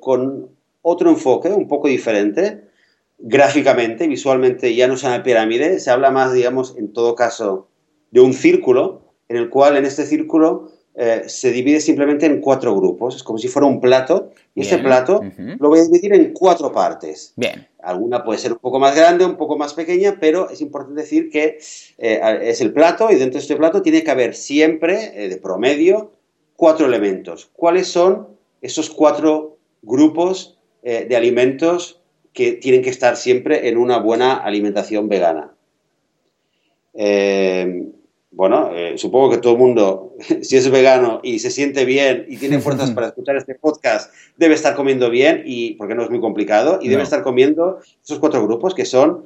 con 0.00 0.50
otro 0.82 1.08
enfoque, 1.08 1.48
un 1.48 1.68
poco 1.68 1.88
diferente, 1.88 2.67
gráficamente, 3.18 4.06
visualmente 4.06 4.74
ya 4.74 4.86
no 4.86 4.96
se 4.96 5.08
llama 5.08 5.22
pirámide, 5.22 5.80
se 5.80 5.90
habla 5.90 6.10
más, 6.10 6.32
digamos, 6.32 6.76
en 6.78 6.92
todo 6.92 7.14
caso, 7.14 7.68
de 8.10 8.20
un 8.20 8.32
círculo, 8.32 9.02
en 9.28 9.36
el 9.36 9.50
cual 9.50 9.76
en 9.76 9.84
este 9.84 10.06
círculo 10.06 10.70
eh, 10.94 11.24
se 11.26 11.50
divide 11.50 11.80
simplemente 11.80 12.26
en 12.26 12.40
cuatro 12.40 12.74
grupos, 12.74 13.16
es 13.16 13.22
como 13.22 13.38
si 13.38 13.48
fuera 13.48 13.66
un 13.66 13.80
plato, 13.80 14.30
y 14.54 14.62
este 14.62 14.78
plato 14.78 15.20
lo 15.58 15.68
voy 15.68 15.80
a 15.80 15.84
dividir 15.84 16.12
en 16.14 16.32
cuatro 16.32 16.72
partes. 16.72 17.32
Bien. 17.36 17.68
Alguna 17.80 18.24
puede 18.24 18.38
ser 18.38 18.52
un 18.52 18.58
poco 18.58 18.80
más 18.80 18.96
grande, 18.96 19.24
un 19.24 19.36
poco 19.36 19.56
más 19.56 19.74
pequeña, 19.74 20.16
pero 20.20 20.50
es 20.50 20.60
importante 20.60 21.00
decir 21.00 21.30
que 21.30 21.58
eh, 21.98 22.38
es 22.42 22.60
el 22.60 22.72
plato 22.72 23.10
y 23.10 23.16
dentro 23.16 23.34
de 23.34 23.42
este 23.42 23.56
plato 23.56 23.82
tiene 23.82 24.02
que 24.02 24.10
haber 24.10 24.34
siempre, 24.34 25.12
eh, 25.14 25.28
de 25.28 25.36
promedio, 25.36 26.12
cuatro 26.56 26.86
elementos. 26.86 27.50
¿Cuáles 27.52 27.86
son 27.86 28.28
esos 28.60 28.90
cuatro 28.90 29.58
grupos 29.82 30.58
de 30.82 31.16
alimentos 31.16 32.00
que 32.32 32.52
tienen 32.52 32.82
que 32.82 32.90
estar 32.90 33.16
siempre 33.16 33.68
en 33.68 33.76
una 33.76 33.98
buena 33.98 34.36
alimentación 34.36 35.08
vegana. 35.08 35.52
Eh, 36.94 37.86
bueno, 38.30 38.70
eh, 38.74 38.98
supongo 38.98 39.30
que 39.30 39.38
todo 39.38 39.54
el 39.54 39.58
mundo, 39.58 40.14
si 40.42 40.56
es 40.56 40.70
vegano 40.70 41.20
y 41.22 41.38
se 41.38 41.50
siente 41.50 41.84
bien 41.84 42.26
y 42.28 42.36
tiene 42.36 42.58
fuerzas 42.60 42.90
para 42.90 43.08
escuchar 43.08 43.36
este 43.36 43.54
podcast, 43.54 44.12
debe 44.36 44.54
estar 44.54 44.74
comiendo 44.74 45.10
bien, 45.10 45.42
y 45.44 45.74
porque 45.74 45.94
no 45.94 46.02
es 46.02 46.10
muy 46.10 46.20
complicado, 46.20 46.78
y 46.82 46.88
debe 46.88 47.02
estar 47.02 47.22
comiendo 47.22 47.80
esos 48.02 48.18
cuatro 48.18 48.44
grupos 48.46 48.74
que 48.74 48.84
son, 48.84 49.24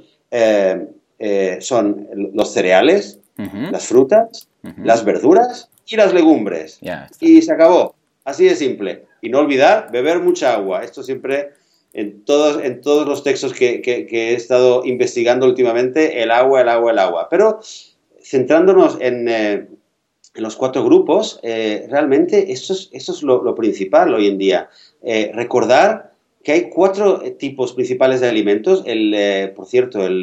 son 1.60 2.08
los 2.34 2.52
cereales, 2.52 3.18
las 3.36 3.86
frutas, 3.86 4.48
las 4.78 5.04
verduras 5.04 5.70
y 5.86 5.96
las 5.96 6.14
legumbres. 6.14 6.78
y 7.20 7.42
se 7.42 7.52
acabó. 7.52 7.94
Así 8.24 8.44
de 8.44 8.54
simple. 8.54 9.06
Y 9.20 9.28
no 9.28 9.40
olvidar 9.40 9.90
beber 9.90 10.20
mucha 10.20 10.54
agua. 10.54 10.84
Esto 10.84 11.02
siempre, 11.02 11.50
en 11.94 12.24
todos, 12.24 12.62
en 12.62 12.80
todos 12.80 13.06
los 13.06 13.22
textos 13.22 13.52
que, 13.52 13.82
he 14.10 14.34
estado 14.34 14.84
investigando 14.84 15.46
últimamente, 15.46 16.22
el 16.22 16.30
agua, 16.30 16.62
el 16.62 16.68
agua, 16.68 16.92
el 16.92 16.98
agua. 16.98 17.28
Pero 17.30 17.60
centrándonos 18.22 18.98
en, 19.00 19.28
eh, 19.28 19.66
en 20.34 20.42
los 20.42 20.56
cuatro 20.56 20.84
grupos, 20.84 21.40
realmente 21.42 22.52
eso 22.52 22.72
es, 22.72 22.88
eso 22.92 23.12
es 23.12 23.22
lo, 23.22 23.54
principal 23.54 24.14
hoy 24.14 24.28
en 24.28 24.38
día. 24.38 24.70
recordar 25.34 26.12
que 26.42 26.52
hay 26.52 26.70
cuatro 26.70 27.20
tipos 27.38 27.72
principales 27.72 28.20
de 28.20 28.28
alimentos. 28.28 28.82
El, 28.86 29.52
por 29.54 29.66
cierto, 29.66 30.06
el, 30.06 30.22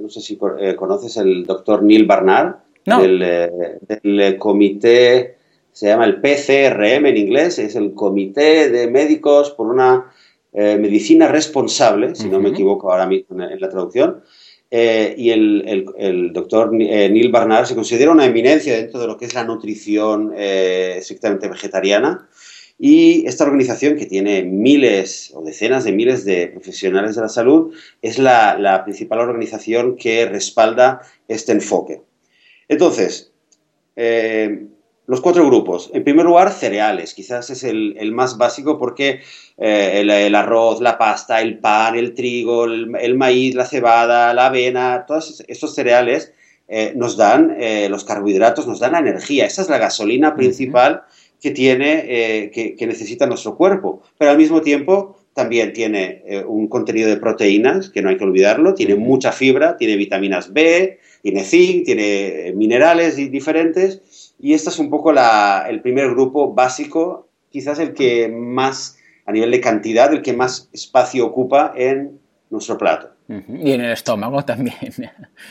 no 0.00 0.08
sé 0.08 0.20
si 0.20 0.36
conoces 0.76 1.16
el 1.16 1.44
doctor 1.44 1.82
Neil 1.82 2.06
Barnard, 2.06 2.56
del 2.84 4.36
comité 4.38 5.38
se 5.78 5.86
llama 5.86 6.06
el 6.06 6.20
PCRM 6.20 7.06
en 7.06 7.16
inglés, 7.16 7.60
es 7.60 7.76
el 7.76 7.94
Comité 7.94 8.68
de 8.68 8.88
Médicos 8.88 9.50
por 9.50 9.68
una 9.68 10.06
eh, 10.52 10.76
Medicina 10.78 11.28
Responsable, 11.28 12.14
si 12.14 12.28
no 12.28 12.40
me 12.40 12.50
equivoco 12.50 12.90
ahora 12.90 13.06
mismo 13.06 13.42
en, 13.42 13.60
la 13.60 13.68
traducción, 13.68 14.22
eh, 14.70 15.14
y 15.16 15.30
el, 15.30 16.32
doctor 16.32 16.70
eh, 16.80 17.08
Neil 17.08 17.30
Barnard 17.30 17.66
se 17.66 17.74
considera 17.74 18.12
una 18.12 18.26
eminencia 18.26 18.76
dentro 18.76 19.00
de 19.00 19.06
lo 19.06 19.16
que 19.16 19.26
es 19.26 19.34
la 19.34 19.44
nutrición 19.44 20.32
estrictamente 20.36 21.48
vegetariana. 21.48 22.28
Y 22.80 23.26
esta 23.26 23.44
organización, 23.44 23.96
que 23.96 24.06
tiene 24.06 24.44
miles 24.44 25.32
o 25.34 25.42
decenas 25.42 25.82
de 25.84 25.92
miles 25.92 26.24
de 26.24 26.46
profesionales 26.46 27.16
de 27.16 27.22
la 27.22 27.28
salud, 27.28 27.74
es 28.02 28.18
la, 28.18 28.56
la 28.56 28.84
principal 28.84 29.18
organización 29.18 29.96
que 29.96 30.26
respalda 30.26 31.02
este 31.26 31.52
enfoque. 31.52 32.02
Entonces, 32.68 33.32
los 35.08 35.22
cuatro 35.22 35.46
grupos. 35.46 35.90
En 35.94 36.04
primer 36.04 36.26
lugar, 36.26 36.52
cereales. 36.52 37.14
Quizás 37.14 37.48
es 37.48 37.64
el, 37.64 38.12
más 38.12 38.36
básico 38.36 38.78
porque 38.78 39.20
eh, 39.56 40.00
el, 40.00 40.34
arroz, 40.34 40.82
la 40.82 40.98
pasta, 40.98 41.40
el 41.40 41.58
pan, 41.58 41.96
el 41.96 42.12
trigo, 42.12 42.66
el, 42.66 43.16
maíz, 43.16 43.54
la 43.54 43.64
cebada, 43.64 44.34
la 44.34 44.46
avena, 44.46 45.06
todos 45.08 45.42
estos 45.48 45.74
cereales 45.74 46.34
eh, 46.68 46.92
nos 46.94 47.16
dan, 47.16 47.56
eh, 47.58 47.88
los 47.88 48.04
carbohidratos 48.04 48.66
nos 48.66 48.80
dan 48.80 48.96
energía. 48.96 49.46
Esa 49.46 49.62
es 49.62 49.70
la 49.70 49.78
gasolina 49.78 50.36
principal 50.36 51.04
que 51.40 51.52
tiene, 51.52 52.50
que, 52.52 52.86
necesita 52.86 53.26
nuestro 53.26 53.56
cuerpo. 53.56 54.02
Pero 54.18 54.30
al 54.32 54.36
mismo 54.36 54.60
tiempo 54.60 55.16
también 55.32 55.72
tiene 55.72 56.44
un 56.46 56.68
contenido 56.68 57.08
de 57.08 57.16
proteínas, 57.16 57.88
que 57.88 58.02
no 58.02 58.10
hay 58.10 58.18
que 58.18 58.24
olvidarlo, 58.24 58.74
tiene 58.74 58.96
mucha 58.96 59.32
fibra, 59.32 59.78
tiene 59.78 59.96
vitaminas 59.96 60.52
B, 60.52 60.98
tiene 61.22 61.44
zinc, 61.44 61.86
tiene 61.86 62.52
minerales 62.56 63.16
diferentes 63.16 64.02
y 64.38 64.54
este 64.54 64.70
es 64.70 64.78
un 64.78 64.90
poco 64.90 65.12
el 65.12 65.80
primer 65.80 66.10
grupo 66.10 66.54
básico, 66.54 67.28
quizás 67.50 67.78
el 67.78 67.94
que 67.94 68.28
más, 68.28 68.98
a 69.26 69.32
nivel 69.32 69.50
de 69.50 69.60
cantidad, 69.60 70.12
el 70.12 70.22
que 70.22 70.32
más 70.32 70.68
espacio 70.72 71.26
ocupa 71.26 71.72
en 71.76 72.20
nuestro 72.50 72.78
plato. 72.78 73.10
Y 73.28 73.72
en 73.72 73.82
el 73.82 73.92
estómago 73.92 74.42
también. 74.42 74.76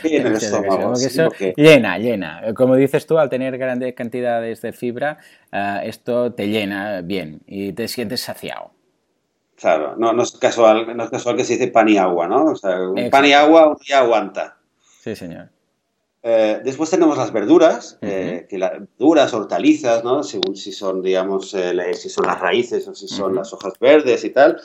Y 0.04 0.16
en 0.16 0.28
el 0.28 0.34
estómago. 0.38 0.94
Llena, 1.56 2.00
llena. 2.00 2.54
Como 2.56 2.76
dices 2.76 3.06
tú, 3.06 3.20
al 3.20 3.30
tener 3.30 3.56
grandes 3.58 3.94
cantidades 3.94 4.62
de 4.62 4.74
fibra, 4.74 5.20
eh, 5.52 5.82
esto 5.84 6.34
te 6.34 6.48
llena 6.48 7.02
bien 7.02 7.42
y 7.46 7.74
te 7.74 7.88
sientes 7.88 8.22
saciado. 8.22 8.72
Claro, 9.56 9.96
no, 9.96 10.22
es 10.22 10.32
casual, 10.34 10.96
no 10.96 11.04
es 11.04 11.10
casual 11.10 11.36
que 11.36 11.44
se 11.44 11.54
dice 11.54 11.68
pan 11.68 11.90
y 11.90 11.98
agua, 11.98 12.28
¿no? 12.28 12.46
O 12.46 12.56
sea, 12.56 12.80
un 12.80 13.10
pan 13.10 13.26
y 13.26 13.34
agua 13.34 13.70
un 13.70 13.78
día 13.78 14.00
aguanta. 14.00 14.58
Sí, 15.02 15.16
señor. 15.16 15.50
Eh, 16.30 16.60
después 16.62 16.90
tenemos 16.90 17.18
las 17.18 17.32
verduras, 17.32 17.98
eh, 18.02 18.48
que 18.50 18.58
las 18.58 18.74
verduras, 18.74 19.34
hortalizas, 19.34 20.04
¿no? 20.04 20.24
según 20.24 20.58
si 20.58 20.74
son, 20.74 21.02
digamos, 21.02 21.54
eh, 21.54 21.94
si 21.94 22.10
son 22.10 22.26
las 22.26 22.42
raíces 22.42 22.86
o 22.90 22.94
si 22.94 23.08
son 23.08 23.34
las 23.34 23.54
hojas 23.54 23.72
verdes 23.80 24.26
y 24.26 24.32
tal, 24.32 24.60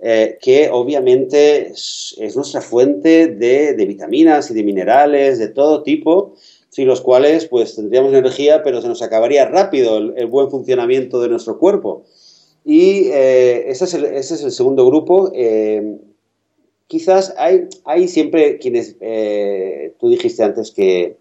que 0.00 0.70
obviamente 0.72 1.68
es, 1.68 2.16
nuestra 2.34 2.62
fuente 2.62 3.26
de, 3.26 3.84
vitaminas 3.86 4.50
y 4.50 4.54
de 4.54 4.64
minerales 4.64 5.38
de 5.38 5.48
todo 5.48 5.82
tipo, 5.82 6.34
sin 6.70 6.88
los 6.88 7.02
cuales 7.02 7.44
pues 7.44 7.76
tendríamos 7.76 8.14
energía, 8.14 8.62
pero 8.62 8.80
se 8.80 8.88
nos 8.88 9.02
acabaría 9.02 9.44
rápido 9.44 9.98
el, 9.98 10.26
buen 10.28 10.50
funcionamiento 10.50 11.20
de 11.20 11.28
nuestro 11.28 11.58
cuerpo. 11.58 12.04
Y 12.64 13.08
ese 13.10 13.84
es, 13.84 13.94
el, 13.94 14.06
ese, 14.06 14.34
es 14.34 14.44
el, 14.44 14.50
segundo 14.50 14.86
grupo 14.86 15.30
quizás 16.86 17.34
hay, 17.38 17.68
hay 17.84 18.08
siempre 18.08 18.58
quienes, 18.58 18.96
eh, 19.00 19.94
tú 19.98 20.08
dijiste 20.08 20.42
antes 20.42 20.70
que, 20.70 21.16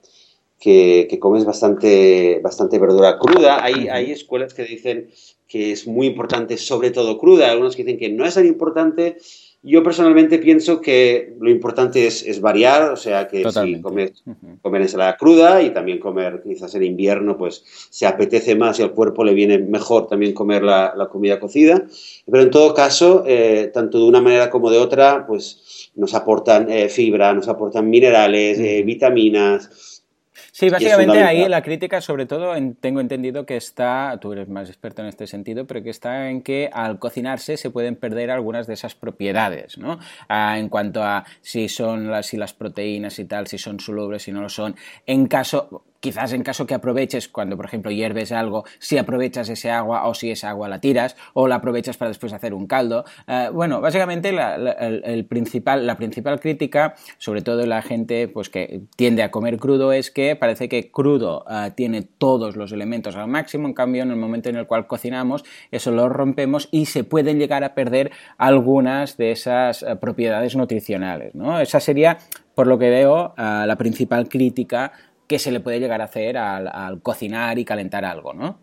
que, 0.60 1.18
comes 1.20 1.46
bastante, 1.46 2.39
bastante 2.44 2.77
verdura 2.77 3.18
cruda, 3.18 3.63
hay, 3.63 3.88
hay 3.89 4.12
escuelas 4.12 4.53
que 4.53 4.63
dicen 4.63 5.10
que 5.48 5.72
es 5.72 5.88
muy 5.88 6.08
importante 6.08 6.58
sobre 6.58 6.91
todo 6.91 7.18
cruda, 7.18 7.51
algunos 7.51 7.75
que 7.75 7.84
dicen 7.84 8.00
que 8.00 8.10
no 8.10 8.25
es 8.25 8.36
tan 8.36 8.46
importante 8.46 9.18
yo 9.63 9.84
personalmente 9.84 10.39
pienso 10.39 10.82
que 10.82 11.36
lo 11.39 11.51
importante 11.51 12.08
es, 12.08 12.41
variar, 12.41 12.91
o 12.91 12.96
sea, 12.96 13.27
que 13.27 13.44
si 13.51 13.80
comer, 13.80 14.13
comer, 14.62 14.82
ensalada 14.82 15.18
cruda 15.18 15.62
y 15.62 15.70
también 15.70 16.00
comer 16.00 16.41
quizás 16.44 16.74
en 16.74 16.84
invierno, 16.84 17.38
pues 17.38 17.63
se 17.91 18.08
apetece 18.08 18.56
más 18.56 18.80
y 18.80 18.84
al 18.84 18.94
cuerpo 18.94 19.24
le 19.24 19.36
viene 19.36 19.60
mejor 19.60 20.08
también 20.08 20.34
comer 20.34 20.63
la, 20.63 21.08
comida 21.12 21.39
cocida. 21.39 21.86
Pero 22.25 22.44
en 22.44 22.50
todo 22.50 22.74
caso, 22.74 23.24
eh, 23.27 23.70
tanto 23.72 24.00
de 24.00 24.06
una 24.06 24.22
manera 24.22 24.50
como 24.50 24.72
de 24.72 24.80
otra, 24.80 25.27
pues 25.27 25.91
nos 25.96 26.15
aportan 26.15 26.72
eh, 26.72 26.89
fibra, 26.89 27.32
nos 27.34 27.48
aportan 27.48 27.88
minerales, 27.88 28.58
eh, 28.58 28.82
vitaminas, 28.84 29.90
Sí, 30.62 30.70
básicamente 30.70 31.24
ahí 31.24 31.50
la 31.50 31.63
crítica, 31.63 32.01
sobre 32.01 32.27
todo, 32.27 32.53
tengo 32.80 33.00
entendido 33.00 33.48
que 33.48 33.58
está, 33.58 34.15
tú 34.22 34.32
eres 34.32 34.48
más 34.48 34.70
experto 34.70 35.01
en 35.01 35.08
este 35.08 35.25
sentido, 35.25 35.65
pero 35.65 35.82
que 35.82 35.89
está 35.89 36.30
en 36.30 36.44
que 36.44 36.70
al 36.72 37.00
cocinarse 37.00 37.58
se 37.58 37.72
pueden 37.72 37.96
perder 37.96 38.30
algunas 38.30 38.68
de 38.68 38.75
esas 38.75 38.94
propiedades, 38.94 39.80
¿no? 39.80 39.98
Ah, 40.30 40.60
en 40.60 40.70
cuanto 40.70 41.01
a 41.01 41.25
si 41.41 41.68
son 41.68 42.12
las, 42.12 42.27
si 42.27 42.38
las 42.38 42.53
proteínas 42.53 43.18
y 43.18 43.25
tal, 43.25 43.48
si 43.48 43.58
son 43.58 43.80
solubles, 43.80 44.22
si 44.22 44.32
no 44.32 44.39
lo 44.39 44.50
son. 44.50 44.75
En 45.08 45.25
caso, 45.25 45.84
quizás 46.01 46.34
en 46.34 46.43
caso 46.43 46.65
que 46.67 46.74
aproveches 46.74 47.29
cuando, 47.29 47.55
por 47.55 47.65
ejemplo, 47.65 47.91
hierves 47.91 48.31
algo, 48.34 48.65
si 48.79 48.98
aprovechas 48.98 49.48
ese 49.48 49.72
agua 49.72 50.08
o 50.08 50.13
si 50.13 50.31
esa 50.31 50.50
agua 50.50 50.67
la 50.67 50.81
tiras 50.81 51.15
o 51.34 51.48
la 51.48 51.55
aprovechas 51.55 51.96
para 51.96 52.10
después 52.10 52.34
hacer 52.34 52.53
un 52.53 52.67
caldo. 52.67 53.05
Eh, 53.27 53.50
bueno, 53.53 53.79
básicamente 53.79 54.34
la, 54.34 54.55
el, 54.55 55.25
principal, 55.25 55.86
la 55.86 55.96
principal 55.96 56.39
crítica, 56.39 56.96
sobre 57.17 57.41
todo 57.41 57.65
la 57.65 57.81
gente 57.81 58.27
pues, 58.27 58.50
que 58.50 58.81
tiende 58.96 59.24
a 59.24 59.31
comer 59.31 59.58
crudo, 59.58 59.93
es 59.93 60.12
que 60.12 60.36
parece 60.36 60.67
que 60.67 60.91
crudo 60.91 61.46
eh, 61.50 61.72
tiene 61.75 62.01
todos 62.01 62.55
los 62.55 62.72
elementos 62.72 63.15
al 63.15 63.27
máximo, 63.27 63.67
en 63.67 63.74
cambio, 63.74 64.03
en 64.03 64.10
el 64.10 64.17
momento 64.17 64.50
en 64.50 64.55
el 64.55 64.65
cual 64.65 64.88
cocinamos, 64.88 65.46
eso 65.70 65.91
lo 65.91 66.10
rompemos 66.10 66.67
y 66.72 66.88
se 66.88 67.03
pueden 67.03 67.38
llegar 67.38 67.63
a 67.63 67.75
perder 67.75 68.12
algunas 68.38 69.17
de 69.17 69.31
esas 69.31 69.84
eh, 69.84 69.96
propiedades 69.98 70.55
nutricionales. 70.55 71.36
¿no? 71.36 71.60
Esa 71.60 71.79
sería, 71.79 72.17
por 72.55 72.65
lo 72.65 72.79
que 72.79 72.89
veo, 72.89 73.34
la 73.38 73.75
principal 73.77 74.27
crítica 74.27 74.91
que 75.32 75.40
se 75.40 75.50
le 75.54 75.62
puede 75.62 75.80
llegar 75.80 76.02
a 76.02 76.04
hacer 76.04 76.38
al, 76.38 77.02
cocinar 77.02 77.58
y 77.58 77.64
calentar 77.64 78.04
algo, 78.04 78.34
¿no? 78.34 78.58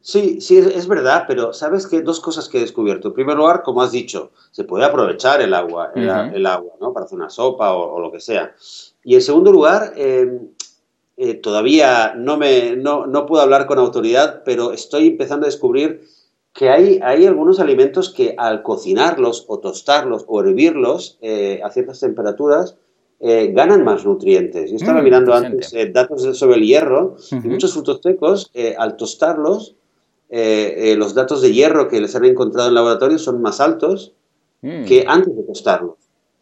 Sí, 0.00 0.40
sí, 0.40 0.56
es 0.56 0.86
verdad, 0.86 1.24
pero 1.26 1.52
sabes 1.52 1.88
que 1.88 2.00
dos 2.00 2.20
cosas 2.20 2.48
que 2.48 2.58
he 2.58 2.60
descubierto. 2.60 3.08
En 3.08 3.14
primer 3.14 3.36
lugar, 3.36 3.64
como 3.64 3.82
has 3.82 3.90
dicho, 3.90 4.30
se 4.52 4.62
puede 4.62 4.84
aprovechar 4.84 5.40
el 5.40 5.52
agua, 5.52 5.90
el, 5.96 6.46
agua, 6.46 6.74
¿no? 6.80 6.92
Para 6.92 7.06
hacer 7.06 7.18
una 7.18 7.28
sopa 7.28 7.72
o, 7.72 7.98
lo 7.98 8.12
que 8.12 8.20
sea. 8.20 8.54
Y 9.02 9.16
en 9.16 9.22
segundo 9.22 9.50
lugar, 9.50 9.94
em, 9.96 10.50
eh, 11.16 11.34
todavía 11.34 12.14
no, 12.16 12.36
me, 12.36 12.76
no, 12.76 13.26
puedo 13.26 13.42
hablar 13.42 13.66
con 13.66 13.80
autoridad, 13.80 14.42
pero 14.44 14.70
estoy 14.70 15.08
empezando 15.08 15.46
a 15.46 15.50
descubrir 15.50 16.04
que 16.52 16.70
hay, 16.70 17.00
hay 17.02 17.26
algunos 17.26 17.58
alimentos 17.58 18.14
que 18.14 18.36
al 18.38 18.62
cocinarlos 18.62 19.44
o 19.48 19.58
tostarlos 19.58 20.24
o 20.28 20.40
hervirlos 20.40 21.18
eh, 21.20 21.60
a 21.64 21.70
ciertas 21.70 21.98
temperaturas, 21.98 22.76
eh, 23.26 23.52
ganan 23.54 23.82
más 23.84 24.04
nutrientes. 24.04 24.70
Yo 24.70 24.76
estaba 24.76 25.00
mm, 25.00 25.04
mirando 25.04 25.32
antes 25.32 25.72
eh, 25.72 25.90
datos 25.90 26.36
sobre 26.36 26.56
el 26.56 26.66
hierro 26.66 27.16
y 27.32 27.48
muchos 27.48 27.72
frutos 27.72 28.00
secos, 28.02 28.50
eh, 28.52 28.74
al 28.78 28.96
tostarlos, 28.96 29.76
los 30.28 31.14
datos 31.14 31.40
de 31.40 31.50
hierro 31.54 31.88
que 31.88 32.02
les 32.02 32.14
han 32.16 32.26
encontrado 32.26 32.68
en 32.68 32.74
laboratorio 32.74 33.18
son 33.18 33.40
más 33.40 33.62
altos 33.62 34.12
mm. 34.60 34.84
que 34.84 35.06
antes 35.08 35.34
de 35.34 35.42
tostarlos. 35.42 35.94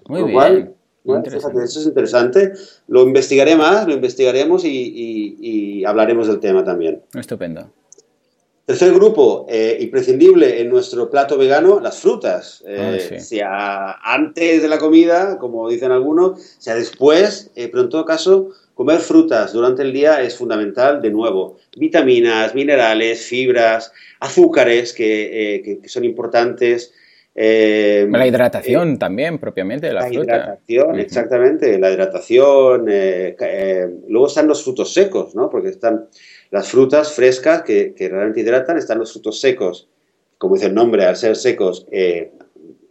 Muy 0.09 0.25
bien. 0.25 0.75
eso 1.05 1.81
es 1.81 1.87
interesante. 1.87 2.53
Lo 2.89 3.03
investigaré 3.03 3.55
más, 3.55 3.87
lo 3.87 3.93
investigaremos 3.93 4.65
y 4.65 5.85
hablaremos 5.85 6.27
del 6.27 6.41
tema 6.41 6.65
también. 6.65 7.01
Estupendo. 7.15 7.71
Tercer 8.65 8.95
grupo, 8.95 9.45
eh, 9.49 9.77
imprescindible 9.81 10.61
en 10.61 10.71
nuestro 10.71 11.11
plato 11.11 11.37
vegano, 11.37 11.81
las 11.81 11.99
frutas. 11.99 12.63
Eh, 12.65 13.19
sea 13.19 13.99
antes 14.05 14.63
de 14.63 14.69
la 14.69 14.79
comida, 14.79 15.37
como 15.39 15.69
dicen 15.69 15.91
algunos, 15.91 16.41
sea 16.59 16.77
después, 16.77 17.51
eh, 17.57 17.67
pero 17.69 17.83
en 17.83 17.89
todo 17.89 18.05
caso, 18.05 18.51
comer 18.75 19.01
frutas 19.01 19.53
durante 19.53 19.83
el 19.83 19.93
día 19.93 20.23
es 20.23 20.37
fundamental. 20.37 21.03
De 21.03 21.11
nuevo, 21.11 21.59
vitaminas, 21.77 22.55
minerales, 22.55 23.27
fibras, 23.27 23.93
azúcares 24.21 24.93
que, 24.93 25.81
son 25.87 26.05
importantes. 26.05 26.95
la 27.35 28.27
hidratación 28.29 28.97
también, 28.97 29.39
propiamente, 29.39 29.89
de 29.89 29.95
la, 29.95 30.03
la 30.03 30.15
hidratación, 30.15 31.01
exactamente, 31.01 31.81
la 31.81 31.91
hidratación. 31.91 32.87
luego 34.07 34.29
están 34.29 34.47
los 34.47 34.63
frutos 34.63 34.95
secos, 34.95 35.35
¿no? 35.35 35.51
Porque 35.51 35.71
están 35.71 36.07
las 36.53 36.69
frutas 36.69 37.13
frescas 37.13 37.63
que, 37.63 37.95
realmente 37.99 38.41
hidratan, 38.41 38.77
están 38.77 38.99
los 38.99 39.13
frutos 39.13 39.41
secos. 39.41 39.89
Como 40.37 40.55
dice 40.55 40.67
el 40.67 40.75
nombre, 40.75 41.07
al 41.07 41.17
ser 41.17 41.35
secos, 41.35 41.87
eh, 41.91 42.31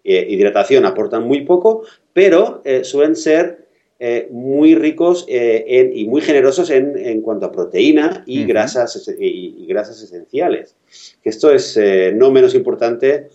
eh, 0.03 0.25
hidratación 0.29 0.85
aportan 0.85 1.27
muy 1.27 1.41
poco, 1.45 1.83
pero 2.11 2.63
eh, 2.65 2.83
suelen 2.83 3.15
ser 3.15 3.67
eh, 3.99 4.27
muy 4.31 4.73
ricos 4.73 5.27
y 5.29 6.05
muy 6.05 6.21
generosos 6.21 6.71
en, 6.71 7.21
cuanto 7.21 7.45
a 7.45 7.51
proteína 7.51 8.23
y, 8.25 8.45
grasas, 8.45 9.07
y, 9.19 9.67
grasas 9.67 10.01
esenciales. 10.01 10.75
Esto 11.23 11.51
es 11.51 11.79
no 12.15 12.31
menos 12.31 12.55
importante 12.55 13.29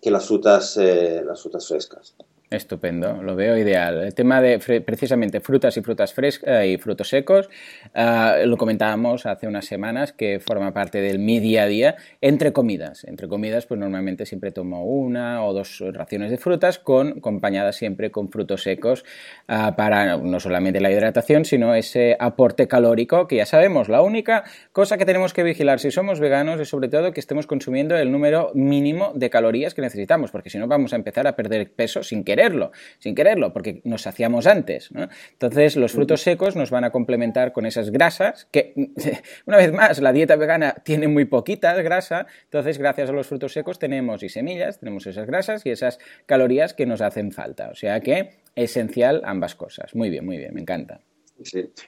que 0.00 0.10
las 0.10 0.26
frutas, 0.26 0.78
las 0.78 1.42
frutas 1.42 1.68
frescas. 1.68 2.16
Estupendo, 2.48 3.22
lo 3.22 3.34
veo 3.34 3.56
ideal. 3.56 4.04
El 4.04 4.14
tema 4.14 4.40
de 4.40 4.58
precisamente 4.80 5.40
frutas 5.40 5.76
y 5.76 5.82
frutas 5.82 6.14
frescas 6.14 6.62
eh, 6.62 6.68
y 6.68 6.76
frutos 6.78 7.08
secos, 7.08 7.50
ah, 7.94 8.36
lo 8.44 8.56
comentábamos 8.56 9.26
hace 9.26 9.48
unas 9.48 9.64
semanas 9.64 10.12
que 10.12 10.38
forma 10.38 10.72
parte 10.72 11.00
del 11.00 11.18
mi 11.18 11.40
día 11.40 11.64
a 11.64 11.66
día 11.66 11.96
entre 12.20 12.52
comidas. 12.52 13.02
Entre 13.04 13.26
comidas, 13.26 13.66
pues 13.66 13.80
normalmente 13.80 14.26
siempre 14.26 14.52
tomo 14.52 14.84
una 14.84 15.44
o 15.44 15.52
dos 15.52 15.82
raciones 15.92 16.30
de 16.30 16.38
frutas 16.38 16.78
con 16.78 17.18
acompañadas 17.18 17.76
siempre 17.76 18.10
con 18.12 18.30
frutos 18.30 18.62
secos 18.62 19.04
ah, 19.48 19.74
para 19.76 20.16
no 20.16 20.38
solamente 20.38 20.80
la 20.80 20.90
hidratación, 20.92 21.44
sino 21.44 21.74
ese 21.74 22.16
aporte 22.20 22.68
calórico 22.68 23.26
que 23.26 23.36
ya 23.36 23.46
sabemos, 23.46 23.88
la 23.88 24.02
única 24.02 24.44
cosa 24.72 24.98
que 24.98 25.04
tenemos 25.04 25.34
que 25.34 25.42
vigilar 25.42 25.80
si 25.80 25.90
somos 25.90 26.20
veganos 26.20 26.60
es 26.60 26.68
sobre 26.68 26.88
todo 26.88 27.12
que 27.12 27.20
estemos 27.20 27.46
consumiendo 27.46 27.96
el 27.96 28.12
número 28.12 28.52
mínimo 28.54 29.12
de 29.14 29.30
calorías 29.30 29.74
que 29.74 29.82
necesitamos, 29.82 30.30
porque 30.30 30.50
si 30.50 30.58
no 30.58 30.68
vamos 30.68 30.92
a 30.92 30.96
empezar 30.96 31.26
a 31.26 31.34
perder 31.34 31.72
peso 31.72 32.02
sin 32.02 32.22
querer 32.22 32.45
quererlo, 32.46 32.72
sin 32.98 33.14
quererlo, 33.14 33.52
porque 33.52 33.80
nos 33.84 34.06
hacíamos 34.06 34.46
antes. 34.46 34.90
Entonces, 35.32 35.76
los 35.76 35.92
frutos 35.92 36.22
secos 36.22 36.56
nos 36.56 36.70
van 36.70 36.84
a 36.84 36.90
complementar 36.90 37.52
con 37.52 37.66
esas 37.66 37.90
grasas, 37.90 38.46
que, 38.50 38.72
una 39.46 39.56
vez 39.56 39.72
más, 39.72 40.00
la 40.00 40.12
dieta 40.12 40.36
vegana 40.36 40.74
tiene 40.84 41.08
muy 41.08 41.24
poquita 41.24 41.74
grasa, 41.82 42.26
entonces, 42.44 42.78
gracias 42.78 43.10
a 43.10 43.12
los 43.12 43.26
frutos 43.26 43.52
secos 43.52 43.78
tenemos 43.78 44.22
y 44.22 44.28
semillas, 44.28 44.78
tenemos 44.78 45.06
esas 45.06 45.26
grasas 45.26 45.66
y 45.66 45.70
esas 45.70 45.98
calorías 46.26 46.74
que 46.74 46.86
nos 46.86 47.00
hacen 47.00 47.32
falta. 47.32 47.68
O 47.70 47.74
sea 47.74 48.00
que, 48.00 48.38
esencial 48.54 49.22
ambas 49.24 49.54
cosas. 49.54 49.94
Muy 49.94 50.10
bien, 50.10 50.24
muy 50.24 50.38
bien, 50.38 50.54
me 50.54 50.60
encanta. 50.60 51.00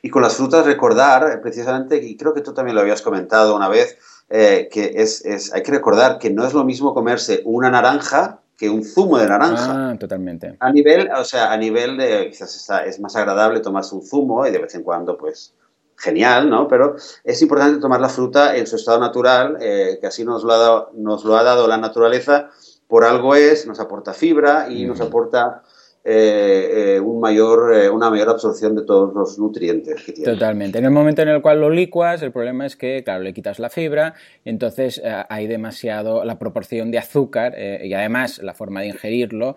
Y 0.02 0.10
con 0.10 0.22
las 0.22 0.36
frutas 0.36 0.66
recordar, 0.66 1.30
eh, 1.32 1.38
precisamente, 1.38 1.96
y 1.96 2.16
creo 2.16 2.34
que 2.34 2.42
tú 2.42 2.52
también 2.52 2.74
lo 2.74 2.82
habías 2.82 3.00
comentado 3.00 3.56
una 3.56 3.68
vez, 3.68 3.96
eh, 4.28 4.68
que 4.70 4.92
es, 4.96 5.24
hay 5.54 5.62
que 5.62 5.72
recordar 5.72 6.18
que 6.18 6.28
no 6.28 6.46
es 6.46 6.52
lo 6.52 6.64
mismo 6.64 6.92
comerse 6.92 7.40
una 7.44 7.70
naranja 7.70 8.42
que 8.58 8.68
un 8.68 8.84
zumo 8.84 9.18
de 9.18 9.28
naranja. 9.28 9.90
Ah, 9.90 9.96
totalmente. 9.98 10.56
A 10.58 10.72
nivel, 10.72 11.08
o 11.16 11.24
sea, 11.24 11.52
a 11.52 11.56
nivel 11.56 11.96
de, 11.96 12.28
quizás 12.28 12.68
es 12.84 13.00
más 13.00 13.14
agradable 13.14 13.60
tomarse 13.60 13.94
un 13.94 14.02
zumo 14.02 14.44
y 14.44 14.50
de 14.50 14.58
vez 14.58 14.74
en 14.74 14.82
cuando, 14.82 15.16
pues, 15.16 15.54
genial, 15.96 16.50
¿no? 16.50 16.66
Pero 16.66 16.96
es 17.22 17.40
importante 17.40 17.80
tomar 17.80 18.00
la 18.00 18.08
fruta 18.08 18.56
en 18.56 18.66
su 18.66 18.74
estado 18.74 18.98
natural, 18.98 19.58
eh, 19.60 19.98
que 20.00 20.08
así 20.08 20.24
nos 20.24 20.42
lo, 20.42 20.52
ha 20.52 20.58
dado, 20.58 20.90
nos 20.94 21.24
lo 21.24 21.36
ha 21.36 21.44
dado 21.44 21.68
la 21.68 21.76
naturaleza, 21.76 22.50
por 22.88 23.04
algo 23.04 23.36
es, 23.36 23.64
nos 23.64 23.78
aporta 23.78 24.12
fibra 24.12 24.68
y 24.68 24.86
nos 24.86 25.00
aporta 25.00 25.62
eh, 26.04 26.94
eh, 26.94 27.00
un 27.00 27.20
mayor, 27.20 27.74
eh, 27.74 27.90
una 27.90 28.08
mayor 28.08 28.30
absorción 28.30 28.74
de 28.74 28.82
todos 28.82 29.12
los 29.12 29.38
nutrientes 29.38 30.02
que 30.02 30.12
tiene. 30.12 30.32
Totalmente. 30.32 30.78
En 30.78 30.84
el 30.84 30.90
momento 30.90 31.20
en 31.20 31.28
el 31.28 31.42
cual 31.42 31.60
lo 31.60 31.68
licuas, 31.68 32.22
el 32.22 32.32
problema 32.32 32.64
es 32.64 32.76
que, 32.76 33.02
claro, 33.04 33.22
le 33.22 33.34
quitas 33.34 33.58
la 33.58 33.68
fibra, 33.68 34.14
entonces 34.44 35.02
hay 35.28 35.46
demasiado, 35.48 36.24
la 36.24 36.38
proporción 36.38 36.90
de 36.90 36.98
azúcar 36.98 37.54
y 37.58 37.92
además 37.92 38.38
la 38.42 38.54
forma 38.54 38.80
de 38.80 38.86
ingerirlo 38.88 39.56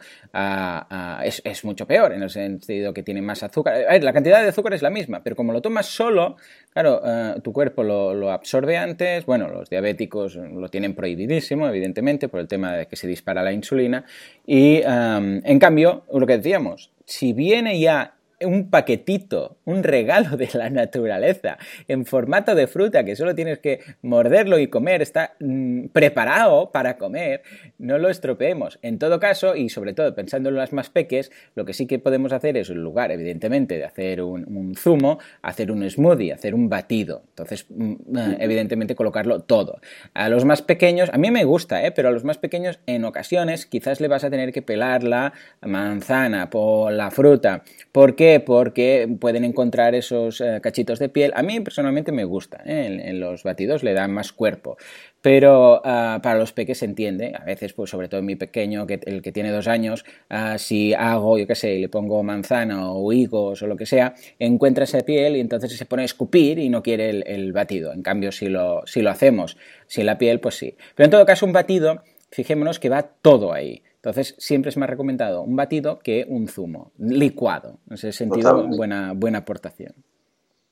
es, 1.24 1.41
es, 1.45 1.63
mucho 1.63 1.86
peor, 1.86 2.12
en 2.12 2.24
el 2.24 2.29
sentido 2.29 2.93
que 2.93 3.03
tiene 3.03 3.21
más 3.21 3.43
azúcar. 3.43 3.86
La 4.01 4.12
cantidad 4.13 4.41
de 4.41 4.50
azúcar 4.50 4.74
es 4.74 4.81
la 4.81 4.89
misma, 4.89 5.21
pero 5.24 5.36
como 5.36 5.53
lo 5.53 5.62
tomas 5.62 5.86
solo, 5.86 6.36
claro, 6.74 7.01
tu 7.41 7.53
cuerpo 7.53 7.83
lo, 7.83 8.13
lo 8.13 8.31
absorbe 8.31 8.77
antes, 8.77 9.25
bueno, 9.25 9.48
los 9.48 9.69
diabéticos 9.69 10.36
lo 10.36 10.67
tienen 10.69 10.95
prohibidísimo, 10.95 11.67
evidentemente, 11.67 12.27
por 12.27 12.39
el 12.39 12.48
tema 12.48 12.75
de 12.75 12.88
que 12.88 12.95
se 12.95 13.07
dispara 13.07 13.43
la 13.43 13.53
insulina, 13.53 14.03
y 14.45 14.81
en 14.83 15.60
cambio, 15.60 16.03
lo 16.12 16.27
que 16.27 16.30
decíamos, 16.38 16.91
si 17.05 17.33
viene 17.33 17.79
ya 17.79 18.15
un 18.45 18.69
paquetito, 18.69 19.57
un 19.65 19.83
regalo 19.83 20.38
de 20.38 20.50
la 20.53 20.69
naturaleza 20.69 21.57
en 21.88 22.05
formato 22.05 22.55
de 22.55 22.67
fruta 22.67 23.03
que 23.03 23.15
solo 23.15 23.36
tienes 23.36 23.60
que 23.60 23.79
morderlo 24.01 24.60
y 24.60 24.67
comer, 24.67 25.01
está 25.01 25.33
mm, 25.39 25.87
preparado 25.87 26.72
para 26.72 26.98
comer, 26.98 27.44
no 27.77 27.98
lo 27.98 28.09
estropeemos. 28.09 28.79
En 28.81 29.00
todo 29.00 29.20
caso, 29.20 29.55
y 29.55 29.70
sobre 29.70 29.94
todo 29.94 30.13
pensando 30.16 30.50
en 30.50 30.55
las 30.55 30.74
más 30.74 30.89
peques, 30.89 31.31
lo 31.55 31.66
que 31.66 31.74
sí 31.74 31.87
que 31.87 32.00
podemos 32.00 32.31
hacer 32.33 32.57
es, 32.57 32.70
en 32.70 32.83
lugar, 32.83 33.11
evidentemente, 33.11 33.77
de 33.77 33.85
hacer 33.85 34.22
un, 34.22 34.75
zumo, 34.75 35.20
hacer 35.42 35.72
un 35.72 35.89
smoothie, 35.89 36.33
hacer 36.33 36.53
un 36.53 36.70
batido. 36.70 37.24
Entonces, 37.29 37.66
mm, 37.70 37.94
eh, 38.18 38.37
evidentemente, 38.39 38.96
colocarlo 38.96 39.42
todo. 39.42 39.79
A 40.13 40.29
los 40.29 40.46
más 40.46 40.61
pequeños, 40.61 41.09
a 41.11 41.18
mí 41.18 41.31
me 41.31 41.44
gusta, 41.44 41.85
¿eh? 41.85 41.92
pero 41.92 42.09
a 42.09 42.11
los 42.11 42.24
más 42.24 42.37
pequeños, 42.37 42.79
en 42.85 43.05
ocasiones, 43.05 43.66
quizás 43.66 44.01
le 44.01 44.07
vas 44.07 44.24
a 44.24 44.29
tener 44.29 44.51
que 44.51 44.61
pelar 44.61 45.03
la 45.03 45.33
manzana 45.61 46.50
por 46.50 46.92
la 46.94 47.11
fruta. 47.11 47.63
¿Por 47.92 48.16
Porque 48.39 49.07
pueden 49.20 49.44
encontrar 49.44 49.96
esos 49.96 50.41
eh, 50.41 50.59
cachitos 50.61 51.00
de 51.00 51.09
piel. 51.09 51.31
A 51.35 51.44
mí 51.44 51.59
personalmente 51.59 52.11
me 52.11 52.24
gusta, 52.24 52.61
¿eh? 52.65 53.01
en, 53.03 53.20
los 53.20 53.44
batidos 53.44 53.83
le 53.83 53.94
dan 53.94 54.11
más 54.11 54.31
cuerpo. 54.31 54.77
Pero 55.22 55.81
ah, 55.83 56.20
para 56.24 56.39
los 56.39 56.51
peques 56.53 56.79
se 56.79 56.85
entiende, 56.85 57.33
a 57.39 57.44
veces, 57.44 57.74
pues 57.74 57.89
sobre 57.89 58.07
todo 58.07 58.22
mi 58.22 58.35
pequeño, 58.35 58.87
que, 58.87 59.00
el 59.05 59.22
que 59.22 59.31
tiene 59.31 59.51
dos 59.51 59.67
años, 59.67 60.03
ah, 60.29 60.57
si 60.57 60.94
hago, 60.94 61.37
yo 61.37 61.46
qué 61.46 61.55
sé, 61.55 61.77
le 61.77 61.89
pongo 61.89 62.24
manzana 62.24 62.91
o 62.91 63.13
higos 63.13 63.61
o 63.61 63.67
lo 63.67 63.77
que 63.77 63.85
sea, 63.85 64.15
encuentra 64.39 64.85
esa 64.85 65.01
piel 65.01 65.35
y 65.35 65.39
entonces 65.39 65.75
se 65.75 65.85
pone 65.85 66.01
a 66.01 66.05
escupir 66.05 66.57
y 66.57 66.70
no 66.70 66.81
quiere 66.81 67.09
el, 67.09 67.53
batido. 67.53 67.94
En 67.94 68.01
cambio, 68.01 68.31
si 68.31 68.48
lo, 68.48 68.81
si 68.85 69.01
lo 69.01 69.11
hacemos 69.11 69.57
sin 69.87 70.05
la 70.05 70.17
piel, 70.17 70.39
pues 70.39 70.55
sí. 70.55 70.75
Pero 70.96 71.05
en 71.05 71.11
todo 71.11 71.25
caso, 71.25 71.46
un 71.46 71.53
batido, 71.53 72.03
fijémonos 72.31 72.79
que 72.79 72.89
va 72.89 73.03
todo 73.03 73.53
ahí. 73.53 73.83
Entonces, 74.03 74.33
siempre 74.40 74.70
es 74.70 74.77
más 74.77 74.90
recomendado 74.90 75.44
un 75.44 75.55
batido 75.55 76.00
que 76.00 76.25
un 76.27 76.48
zumo, 76.48 76.92
licuado. 76.98 77.77
En 77.87 77.94
ese 77.94 78.11
sentido, 78.11 78.68
buena, 78.68 79.14
buena 79.14 79.40
aportación. 79.40 79.94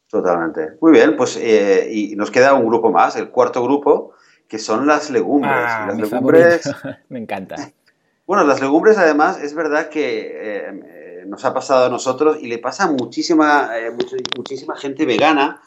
Totalmente. 0.10 0.78
Muy 0.82 0.92
bien, 0.92 1.16
pues 1.16 1.38
eh, 1.38 1.88
y 1.92 2.16
nos 2.16 2.32
queda 2.32 2.56
un 2.56 2.66
grupo 2.66 2.92
más, 2.92 3.16
el 3.18 3.30
cuarto 3.30 3.64
grupo, 3.64 4.14
que 4.48 4.58
son 4.58 4.88
las 4.88 5.12
legumbres. 5.12 5.54
Ah, 5.56 5.86
las 5.90 6.12
legumbres. 6.12 6.72
Me 7.10 7.20
encanta. 7.20 7.56
Bueno, 8.26 8.44
las 8.46 8.62
legumbres, 8.62 8.98
además, 8.98 9.40
es 9.40 9.54
verdad 9.54 9.90
que 9.90 10.32
eh, 10.34 11.26
nos 11.28 11.46
ha 11.46 11.54
pasado 11.54 11.86
a 11.86 11.90
nosotros 11.90 12.38
y 12.42 12.48
le 12.48 12.58
pasa 12.58 12.86
a 12.86 12.92
muchísima, 12.92 13.78
eh, 13.78 13.92
muchísima 14.36 14.76
gente 14.76 15.06
vegana 15.06 15.62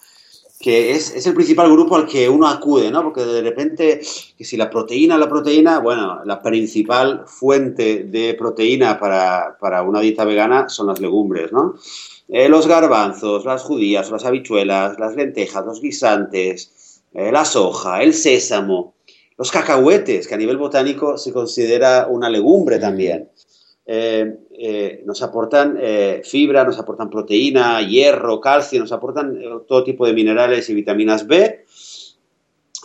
que 0.62 0.92
es, 0.92 1.27
el 1.27 1.35
principal 1.35 1.70
grupo 1.72 1.96
al 1.96 2.07
que 2.07 2.29
uno 2.29 2.46
acude, 2.46 2.90
¿no? 2.90 3.03
Porque 3.03 3.25
de 3.25 3.42
repente, 3.42 4.01
que 4.38 4.44
si 4.44 4.57
la 4.57 4.70
proteína, 4.70 5.18
la 5.18 5.29
proteína, 5.29 5.81
bueno, 5.81 6.25
la 6.25 6.40
principal 6.40 7.25
fuente 7.27 8.05
de 8.05 8.35
proteína 8.35 8.98
para, 8.98 9.83
una 9.83 10.01
dieta 10.01 10.25
vegana 10.25 10.68
son 10.68 10.87
las 10.87 11.01
legumbres, 11.01 11.51
¿no? 11.53 11.75
Eh, 12.29 12.48
los 12.48 12.68
garbanzos, 12.68 13.44
las 13.44 13.62
judías, 13.62 14.11
las 14.11 14.25
habichuelas, 14.25 14.98
las 15.01 15.16
lentejas, 15.16 15.66
los 15.66 15.83
guisantes, 15.83 17.03
eh, 17.12 17.33
la 17.33 17.44
soja, 17.44 18.03
el 18.03 18.14
sésamo, 18.14 18.94
los 19.37 19.51
cacahuetes, 19.51 20.29
que 20.29 20.35
a 20.35 20.38
nivel 20.38 20.59
botánico 20.59 21.18
se 21.18 21.33
considera 21.33 22.07
una 22.09 22.31
legumbre 22.31 22.79
también. 22.79 23.29
Eh, 23.85 24.38
eh, 24.53 25.03
nos 25.05 25.23
aportan 25.23 25.77
eh, 25.81 26.23
fibra, 26.25 26.64
nos 26.64 26.79
aportan 26.79 27.11
proteína, 27.11 27.83
hierro, 27.83 28.40
calcio, 28.40 28.79
nos 28.79 28.92
aportan 28.92 29.40
todo 29.66 29.83
tipo 29.83 30.07
de 30.07 30.12
minerales 30.12 30.71
y 30.71 30.75
vitaminas 30.75 31.27
B. 31.27 31.64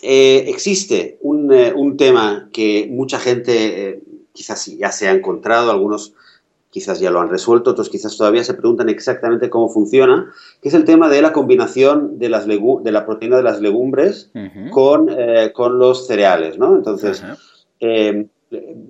existe 0.01 1.19
un, 1.21 1.95
tema 1.97 2.49
que 2.51 2.87
mucha 2.89 3.19
gente 3.19 4.01
quizás 4.33 4.65
ya 4.65 4.91
se 4.91 5.07
ha 5.07 5.11
encontrado, 5.11 5.69
algunos 5.71 6.13
quizás 6.71 6.99
ya 6.99 7.11
lo 7.11 7.21
han 7.21 7.29
resuelto, 7.29 7.71
otros 7.71 7.89
quizás 7.89 8.17
todavía 8.17 8.43
se 8.43 8.53
preguntan 8.53 8.89
exactamente 8.89 9.49
cómo 9.49 9.69
funciona, 9.69 10.31
que 10.61 10.69
es 10.69 10.75
el 10.75 10.83
tema 10.83 11.09
de 11.09 11.21
la 11.21 11.31
combinación 11.31 12.17
de, 12.19 12.29
las 12.29 12.47
de 12.47 12.91
la 12.91 13.05
proteína 13.05 13.37
de 13.37 13.43
las 13.43 13.61
legumbres 13.61 14.31
con, 14.71 15.07
los 15.79 16.07
cereales, 16.07 16.57
¿no? 16.57 16.75
Entonces, 16.75 17.23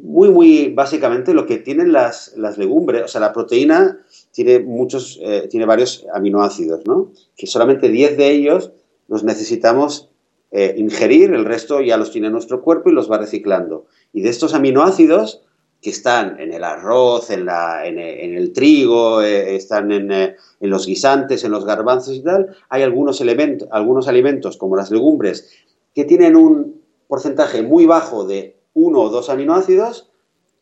muy, 0.03 0.29
muy 0.29 0.69
básicamente 0.69 1.33
lo 1.33 1.45
que 1.45 1.57
tienen 1.57 1.91
las, 1.91 2.35
legumbres, 2.57 3.03
o 3.03 3.07
sea, 3.07 3.21
la 3.21 3.33
proteína 3.33 3.99
tiene 4.31 4.59
muchos, 4.59 5.19
eh, 5.21 5.47
tiene 5.49 5.65
varios 5.65 6.05
aminoácidos, 6.13 6.85
¿no? 6.85 7.11
Que 7.35 7.47
solamente 7.47 7.89
10 7.89 8.17
de 8.17 8.31
ellos 8.31 8.71
los 9.07 9.23
necesitamos 9.23 10.09
eh, 10.51 10.75
ingerir, 10.77 11.33
el 11.33 11.45
resto 11.45 11.81
ya 11.81 11.97
los 11.97 12.11
tiene 12.11 12.29
nuestro 12.29 12.61
cuerpo 12.61 12.89
y 12.89 12.93
los 12.93 13.11
va 13.11 13.17
reciclando. 13.17 13.85
Y 14.13 14.21
de 14.21 14.29
estos 14.29 14.53
aminoácidos 14.53 15.43
que 15.81 15.89
están 15.89 16.39
en 16.39 16.53
el 16.53 16.63
arroz, 16.63 17.29
en, 17.29 17.45
la, 17.45 17.85
en, 17.85 17.99
el 17.99 18.53
trigo, 18.53 19.21
eh, 19.21 19.55
están 19.55 19.91
en, 19.91 20.11
en, 20.11 20.35
los 20.61 20.85
guisantes, 20.85 21.43
en 21.43 21.51
los 21.51 21.65
garbanzos 21.65 22.15
y 22.15 22.21
tal, 22.21 22.55
hay 22.69 22.83
algunos, 22.83 23.21
elementos, 23.21 23.67
algunos 23.71 24.07
alimentos 24.07 24.57
como 24.57 24.75
las 24.75 24.89
legumbres 24.91 25.51
que 25.93 26.05
tienen 26.05 26.35
un 26.35 26.81
porcentaje 27.07 27.61
muy 27.61 27.85
bajo 27.85 28.25
de 28.25 28.56
uno 28.77 29.01
o 29.01 29.09
dos 29.09 29.29
aminoácidos 29.29 30.11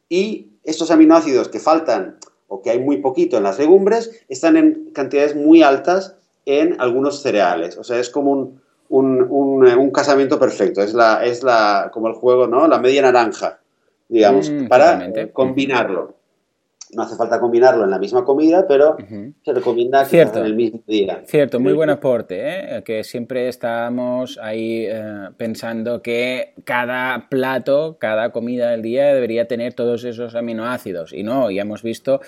y 0.08 0.54
estos 0.64 0.90
aminoácidos 0.90 1.50
que 1.50 1.60
faltan 1.60 2.18
o 2.48 2.62
que 2.62 2.70
hay 2.70 2.80
muy 2.80 2.98
poquito 2.98 3.38
en 3.38 3.44
las 3.44 3.60
legumbres 3.60 4.24
están 4.30 4.56
en 4.56 4.92
cantidades 4.94 5.36
muy 5.36 5.62
altas 5.64 6.16
en 6.46 6.80
algunos 6.80 7.22
cereales. 7.22 7.78
O 7.78 7.84
sea, 7.84 8.00
es 8.00 8.10
como 8.10 8.32
un, 8.32 8.62
un, 8.90 9.92
casamiento 9.92 10.40
perfecto. 10.40 10.82
Es, 10.82 10.94
la, 10.94 11.26
es 11.26 11.44
la, 11.44 11.90
como 11.92 12.08
el 12.08 12.14
juego, 12.14 12.48
¿no? 12.48 12.68
La 12.68 12.80
media 12.80 13.02
naranja, 13.02 13.60
digamos, 14.08 14.50
mm, 14.50 14.68
para 14.68 15.12
combinarlo. 15.34 16.14
No 16.96 17.04
hace 17.04 17.16
falta 17.16 17.40
combinarlo 17.40 17.84
en 17.84 17.92
la 17.92 18.00
misma 18.00 18.24
comida, 18.24 18.66
pero 18.68 18.98
se 19.44 19.54
recomienda 19.54 20.06
que 20.08 20.22
en 20.22 20.38
el 20.38 20.56
mismo 20.56 20.82
día. 20.88 21.22
Cierto, 21.26 21.60
muy 21.60 21.74
buen 21.74 21.90
aporte, 21.90 22.78
¿eh? 22.78 22.84
que 22.84 23.04
siempre 23.04 23.48
estamos 23.48 24.40
ahí 24.42 24.86
eh, 24.88 25.30
pensando 25.38 26.02
que 26.02 26.54
cada 26.64 27.28
plato, 27.30 27.98
cada 28.00 28.32
comida 28.32 28.72
del 28.72 28.82
día 28.82 29.14
debería 29.14 29.48
tener 29.48 29.74
todos 29.74 30.04
esos 30.04 30.36
aminoácidos. 30.36 31.14
Y 31.14 31.24
no, 31.24 31.52
ya 31.52 31.62
hemos 31.64 31.84
visto 31.84 32.22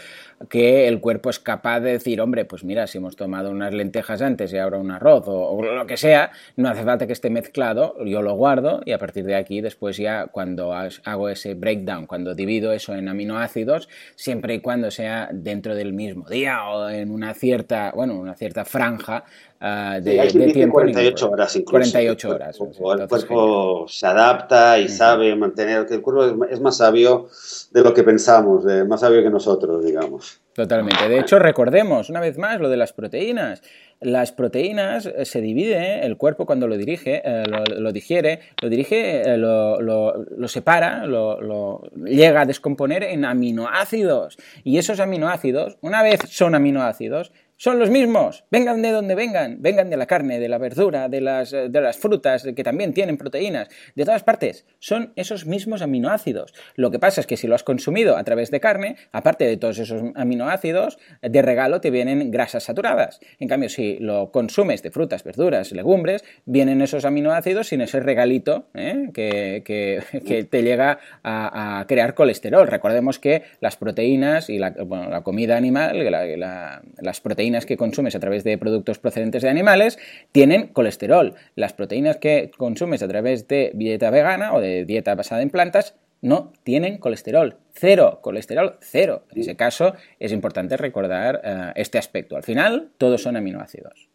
que 0.50 0.88
el 0.88 1.00
cuerpo 1.00 1.30
es 1.30 1.40
capaz 1.40 1.80
de 1.80 1.94
decir, 1.94 2.22
hombre, 2.22 2.46
pues 2.46 2.64
mira, 2.64 2.88
si 2.88 3.00
hemos 3.00 3.16
tomado 3.16 3.50
unas 3.50 3.74
lentejas 3.74 4.22
antes 4.22 4.54
y 4.54 4.58
ahora 4.58 4.78
un 4.78 4.92
arroz 4.92 5.24
o, 5.28 5.62
lo 5.62 5.88
que 5.88 5.98
sea, 5.98 6.32
no 6.56 6.70
hace 6.70 6.84
falta 6.84 7.08
que 7.08 7.14
esté 7.14 7.30
mezclado, 7.30 7.96
yo 8.06 8.22
lo 8.22 8.34
guardo 8.36 8.82
y 8.86 8.92
a 8.92 9.00
partir 9.00 9.26
de 9.26 9.36
aquí 9.36 9.62
después 9.62 9.98
ya 9.98 10.28
cuando 10.28 10.74
hago 10.74 11.30
ese 11.30 11.56
breakdown, 11.56 12.06
cuando 12.06 12.36
divido 12.36 12.72
eso 12.72 12.94
en 12.94 13.10
aminoácidos, 13.10 13.90
siempre 14.16 14.56
y 14.56 14.60
cuando 14.60 14.92
sea 14.92 15.30
dentro 15.32 15.76
del 15.76 15.94
mismo 15.94 16.30
día 16.30 16.68
o 16.70 16.90
en 16.90 17.12
una 17.12 17.34
cierta, 17.34 17.92
bueno, 17.96 18.20
una 18.20 18.36
cierta 18.36 18.64
franja 18.66 19.26
uh, 19.62 20.02
de, 20.02 20.30
sí, 20.30 20.38
de 20.38 20.54
tiempo. 20.54 20.76
48 20.76 21.30
horas 21.30 21.56
incluso. 21.56 21.72
48 21.72 22.30
horas. 22.30 22.60
El 22.60 22.68
cuerpo, 22.68 22.94
el 22.94 23.08
cuerpo 23.08 23.86
se 23.88 24.08
adapta 24.08 24.80
y 24.80 24.84
uh 24.84 24.88
-huh. 24.88 24.90
sabe 24.90 25.36
mantener, 25.36 25.86
que 25.86 25.96
el 25.96 26.02
cuerpo 26.02 26.46
es 26.46 26.60
más 26.60 26.78
sabio 26.78 27.28
de 27.72 27.82
lo 27.82 27.94
que 27.94 28.04
pensamos, 28.04 28.66
más 28.88 29.02
sabio 29.02 29.22
que 29.24 29.30
nosotros, 29.30 29.84
digamos. 29.84 30.42
Totalmente. 30.58 31.08
De 31.08 31.20
hecho, 31.20 31.38
recordemos 31.38 32.10
una 32.10 32.20
vez 32.20 32.40
más 32.40 32.60
lo 32.60 32.68
de 32.68 32.78
las 32.78 32.92
proteínas. 32.92 33.62
Las 34.02 34.32
proteínas 34.32 35.08
se 35.22 35.40
divide, 35.40 36.04
el 36.04 36.18
cuerpo 36.18 36.48
cuando 36.48 36.68
lo 36.68 36.76
dirige, 36.78 37.22
eh, 37.24 37.44
lo, 37.48 37.64
lo, 37.80 37.92
digiere, 37.92 38.40
lo 38.60 38.68
dirige, 38.68 39.22
eh, 39.22 39.38
lo, 39.38 39.80
lo, 39.80 40.48
separa, 40.48 41.06
lo, 41.06 41.84
llega 42.06 42.42
a 42.42 42.46
descomponer 42.48 43.04
en 43.04 43.24
aminoácidos. 43.24 44.40
Y 44.64 44.80
esos 44.80 45.00
aminoácidos, 45.00 45.78
una 45.82 46.02
vez 46.02 46.22
son 46.28 46.56
aminoácidos, 46.56 47.32
son 47.58 47.80
los 47.80 47.90
mismos, 47.90 48.46
vengan 48.52 48.84
de 48.84 48.92
donde 48.92 49.16
vengan, 49.16 49.58
vengan 49.62 49.90
de 49.90 49.98
la 49.98 50.06
carne, 50.06 50.40
de 50.40 50.48
la 50.48 50.60
verdura, 50.60 51.10
de 51.10 51.22
las, 51.22 51.52
de 51.52 51.82
las 51.82 51.98
frutas, 51.98 52.48
que 52.56 52.64
también 52.64 52.94
tienen 52.94 53.18
proteínas, 53.18 53.68
de 53.96 54.06
todas 54.06 54.24
partes, 54.24 54.66
son 54.78 55.12
esos 55.16 55.48
mismos 55.48 55.82
aminoácidos. 55.82 56.54
Lo 56.76 56.92
que 56.92 57.00
pasa 57.00 57.22
es 57.22 57.28
que 57.28 57.36
si 57.36 57.48
lo 57.48 57.56
has 57.56 57.64
consumido 57.64 58.16
a 58.16 58.24
través 58.24 58.52
de 58.52 58.60
carne, 58.60 58.96
aparte 59.12 59.46
de 59.46 59.58
todos 59.58 59.80
esos 59.80 60.04
aminoácidos, 60.16 61.00
de 61.22 61.42
regalo 61.42 61.82
te 61.82 61.90
vienen 61.90 62.30
grasas 62.30 62.64
saturadas. 62.64 63.20
En 63.40 63.48
cambio, 63.48 63.70
si 63.70 63.98
lo 63.98 64.32
consumes 64.32 64.84
de 64.84 64.92
frutas, 64.92 65.24
verduras, 65.24 65.72
legumbres, 65.72 66.24
vienen 66.46 66.84
esos 66.84 67.06
aminoácidos 67.06 67.70
sin 67.70 67.82
ese 67.82 68.00
regalito 68.00 68.68
¿eh? 68.76 69.10
que, 69.16 69.64
que, 69.66 70.44
te 70.44 70.62
llega 70.62 71.00
a, 71.24 71.86
crear 71.88 72.14
colesterol. 72.14 72.68
Recordemos 72.68 73.18
que 73.18 73.44
las 73.62 73.78
proteínas 73.78 74.50
y 74.50 74.60
la, 74.60 74.70
bueno, 74.70 75.10
la 75.10 75.22
comida 75.22 75.58
animal, 75.58 76.06
la, 76.12 76.26
la, 76.26 76.82
las 77.00 77.20
proteínas 77.20 77.47
que 77.66 77.78
consumes 77.78 78.16
a 78.16 78.20
través 78.20 78.44
de 78.44 78.58
productos 78.58 79.00
procedentes 79.00 79.42
de 79.42 79.50
animales 79.50 79.98
tienen 80.32 80.68
colesterol. 80.68 81.36
Las 81.56 81.74
proteínas 81.74 82.18
que 82.18 82.52
consumes 82.58 83.02
a 83.04 83.08
través 83.08 83.48
de 83.48 83.72
dieta 83.74 84.10
vegana 84.10 84.54
o 84.54 84.62
de 84.62 84.86
dieta 84.86 85.16
basada 85.16 85.42
en 85.42 85.50
plantas 85.50 85.96
no 86.22 86.52
tienen 86.64 86.98
colesterol. 86.98 87.58
Cero, 87.74 88.20
colesterol 88.22 88.78
cero. 88.82 89.24
En 89.32 89.42
ese 89.42 89.56
caso 89.56 89.94
es 90.20 90.32
importante 90.32 90.78
recordar 90.78 91.42
uh, 91.44 91.72
este 91.76 91.98
aspecto. 91.98 92.36
Al 92.36 92.44
final, 92.44 92.92
todos 92.98 93.22
son 93.22 93.38
aminoácidos. 93.38 94.10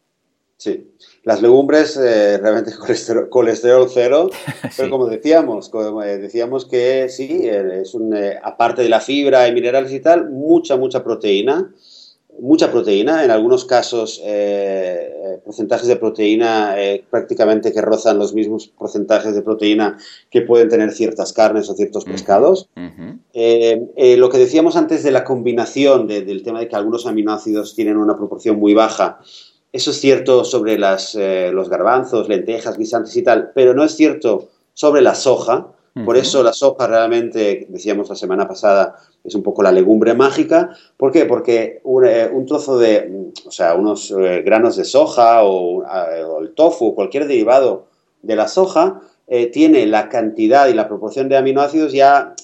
Sí, 0.62 0.94
las 1.24 1.42
legumbres 1.42 1.96
eh, 1.96 2.38
realmente 2.38 2.70
colesterol, 2.78 3.28
colesterol 3.28 3.88
cero, 3.92 4.30
pero 4.76 4.90
como 4.90 5.08
decíamos, 5.08 5.68
como 5.68 6.04
eh, 6.04 6.18
decíamos 6.18 6.66
que 6.66 7.08
sí, 7.08 7.40
eh, 7.42 7.80
es 7.82 7.94
un, 7.94 8.14
aparte 8.40 8.82
de 8.82 8.88
la 8.88 9.00
fibra 9.00 9.48
y 9.48 9.52
minerales 9.52 9.92
y 9.92 9.98
tal, 9.98 10.30
mucha, 10.30 10.76
mucha 10.76 11.02
proteína 11.02 11.72
mucha 12.40 12.72
proteína, 12.72 13.24
en 13.24 13.30
algunos 13.30 13.64
casos 13.64 14.20
eh, 14.24 15.38
porcentajes 15.44 15.86
de 15.86 15.96
proteína 15.96 16.74
eh, 16.80 17.04
prácticamente 17.08 17.72
que 17.72 17.80
rozan 17.80 18.18
los 18.18 18.34
mismos 18.34 18.68
porcentajes 18.68 19.34
de 19.34 19.42
proteína 19.42 19.98
que 20.30 20.42
pueden 20.42 20.68
tener 20.68 20.92
ciertas 20.92 21.32
carnes 21.32 21.68
o 21.68 21.74
ciertos 21.74 22.04
pescados. 22.04 22.68
Uh 22.76 22.80
-huh. 22.80 23.18
eh, 23.34 24.16
lo 24.16 24.28
que 24.30 24.38
decíamos 24.38 24.76
antes 24.76 25.02
de 25.02 25.10
la 25.10 25.24
combinación 25.24 26.06
de, 26.06 26.22
del 26.22 26.42
tema 26.42 26.60
de 26.60 26.68
que 26.68 26.76
algunos 26.76 27.06
aminoácidos 27.06 27.74
tienen 27.74 27.96
una 27.96 28.16
proporción 28.16 28.58
muy 28.58 28.74
baja, 28.74 29.20
eso 29.72 29.90
es 29.90 30.00
cierto 30.00 30.44
sobre 30.44 30.78
las, 30.78 31.14
eh, 31.14 31.50
los 31.52 31.70
garbanzos, 31.70 32.28
lentejas, 32.28 32.76
guisantes 32.76 33.16
y 33.16 33.22
tal, 33.22 33.52
pero 33.54 33.72
no 33.72 33.84
es 33.84 33.96
cierto 33.96 34.50
sobre 34.74 35.00
la 35.00 35.14
soja. 35.14 35.68
Por 35.94 36.16
eso 36.16 36.42
la 36.42 36.54
soja 36.54 36.86
realmente, 36.86 37.66
decíamos 37.68 38.08
la 38.08 38.16
semana 38.16 38.48
pasada, 38.48 38.96
es 39.22 39.34
un 39.34 39.42
poco 39.42 39.62
la 39.62 39.70
legumbre 39.70 40.14
mágica. 40.14 40.70
¿Por 40.96 41.12
qué? 41.12 41.26
Porque 41.26 41.80
un, 41.84 42.06
eh, 42.06 42.30
un 42.32 42.46
trozo 42.46 42.78
de, 42.78 43.30
o 43.46 43.50
sea, 43.50 43.74
unos 43.74 44.10
eh, 44.10 44.42
granos 44.42 44.76
de 44.76 44.84
soja 44.84 45.44
o, 45.44 45.82
eh, 45.82 46.24
o, 46.24 46.40
el 46.40 46.54
tofu 46.54 46.94
cualquier 46.94 47.26
derivado 47.26 47.88
de 48.22 48.36
la 48.36 48.48
soja 48.48 49.02
eh, 49.26 49.46
tiene 49.46 49.84
la 49.86 50.08
cantidad 50.08 50.68
y 50.68 50.72
la 50.72 50.88
proporción 50.88 51.28
de 51.28 51.36
aminoácidos 51.36 51.92
ya 51.92 52.34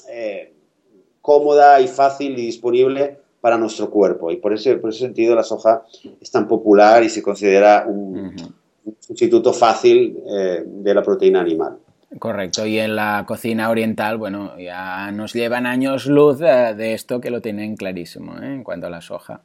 cómoda 1.22 1.78
y 1.80 1.88
fácil 1.88 2.38
y 2.38 2.46
disponible 2.46 3.18
para 3.40 3.58
nuestro 3.58 3.90
cuerpo. 3.90 4.30
Y 4.30 4.36
por 4.36 4.54
ese, 4.54 4.76
por 4.76 4.90
ese 4.90 5.00
sentido 5.00 5.34
la 5.34 5.42
soja 5.42 5.84
es 6.20 6.30
tan 6.30 6.48
popular 6.48 7.02
y 7.02 7.10
se 7.10 7.22
considera 7.22 7.84
un, 7.86 8.18
uh 8.18 8.30
-huh. 8.30 8.52
un 8.86 8.96
sustituto 8.98 9.52
fácil 9.52 10.18
de 10.24 10.94
la 10.94 11.02
proteína 11.02 11.40
animal. 11.40 11.76
Correcto, 12.18 12.64
y 12.64 12.78
en 12.78 12.96
la 12.96 13.24
cocina 13.26 13.68
oriental, 13.68 14.16
bueno, 14.16 14.58
ya 14.58 15.10
nos 15.12 15.34
llevan 15.34 15.66
años 15.66 16.06
luz 16.06 16.38
de, 16.38 16.74
de 16.74 16.94
esto 16.94 17.20
que 17.20 17.30
lo 17.30 17.42
tienen 17.42 17.76
clarísimo 17.76 18.38
¿eh? 18.40 18.46
en 18.46 18.64
cuanto 18.64 18.86
a 18.86 18.90
la 18.90 19.02
soja. 19.02 19.42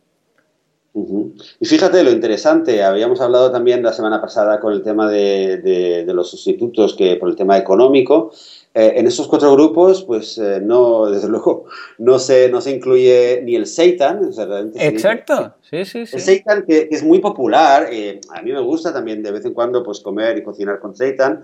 Uh 0.93 1.08
-huh. 1.08 1.43
Y 1.60 1.65
fíjate 1.65 2.04
lo 2.04 2.12
interesante, 2.12 2.84
habíamos 2.84 3.19
hablado 3.19 3.52
también 3.52 3.84
la 3.84 3.91
semana 3.91 4.21
pasada 4.21 4.60
con 4.60 4.73
el 4.73 4.84
tema 4.84 5.10
de, 5.10 5.58
de, 5.58 6.06
de 6.06 6.13
los 6.13 6.30
sustitutos 6.30 6.95
que 6.95 7.15
por 7.17 7.30
el 7.30 7.36
tema 7.36 7.58
económico. 7.58 8.32
Eh, 8.76 8.93
en 8.95 9.06
esos 9.06 9.28
cuatro 9.28 9.52
grupos, 9.54 10.04
pues 10.04 10.38
eh, 10.39 10.60
no, 10.62 11.08
desde 11.08 11.28
luego, 11.30 11.65
no 11.99 12.17
se, 12.17 12.49
no 12.49 12.60
se 12.60 12.71
incluye 12.71 13.41
ni 13.43 13.56
el 13.56 13.67
seitan. 13.67 14.26
O 14.26 14.32
sea, 14.32 14.45
Exacto, 14.76 15.56
sí, 15.62 15.86
sí, 15.86 16.06
sí. 16.08 16.15
El 16.15 16.21
seitan 16.21 16.65
que, 16.65 16.89
que 16.89 16.95
es 16.95 17.04
muy 17.04 17.19
popular, 17.19 17.88
eh, 17.91 18.19
a 18.30 18.41
mí 18.41 18.52
me 18.52 18.62
gusta 18.62 18.91
también 18.91 19.21
de 19.21 19.32
vez 19.32 19.45
en 19.45 19.54
cuando 19.54 19.84
pues 19.84 19.99
comer 19.99 20.38
y 20.38 20.43
cocinar 20.43 20.80
con 20.80 20.95
seitan, 20.95 21.43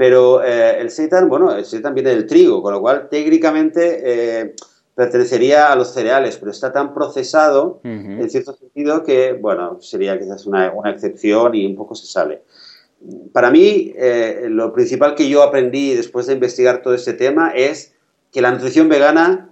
pero 0.00 0.42
eh, 0.42 0.80
el 0.80 0.90
seitan, 0.90 1.28
bueno, 1.28 1.54
el 1.54 1.66
seitan 1.66 1.92
viene 1.92 2.08
del 2.08 2.24
trigo, 2.24 2.62
con 2.62 2.72
lo 2.72 2.80
cual 2.80 3.10
técnicamente 3.10 4.00
eh, 4.02 4.54
pertenecería 4.94 5.70
a 5.70 5.76
los 5.76 5.92
cereales, 5.92 6.38
pero 6.38 6.52
está 6.52 6.72
tan 6.72 6.94
procesado, 6.94 7.82
uh 7.84 7.86
-huh. 7.86 8.22
en 8.22 8.30
cierto 8.30 8.54
sentido, 8.54 9.04
que, 9.04 9.34
bueno, 9.34 9.76
sería 9.82 10.18
quizás 10.18 10.46
una, 10.46 10.72
una, 10.72 10.90
excepción 10.90 11.54
y 11.54 11.66
un 11.66 11.76
poco 11.76 11.94
se 11.94 12.06
sale. 12.06 12.40
Para 13.34 13.50
mí, 13.50 13.92
eh, 13.94 14.46
lo 14.48 14.72
principal 14.72 15.14
que 15.14 15.28
yo 15.28 15.42
aprendí 15.42 15.94
después 15.94 16.26
de 16.26 16.32
investigar 16.32 16.80
todo 16.80 16.94
este 16.94 17.12
tema 17.12 17.50
es 17.54 17.92
que 18.32 18.40
la 18.40 18.52
nutrición 18.52 18.88
vegana 18.88 19.50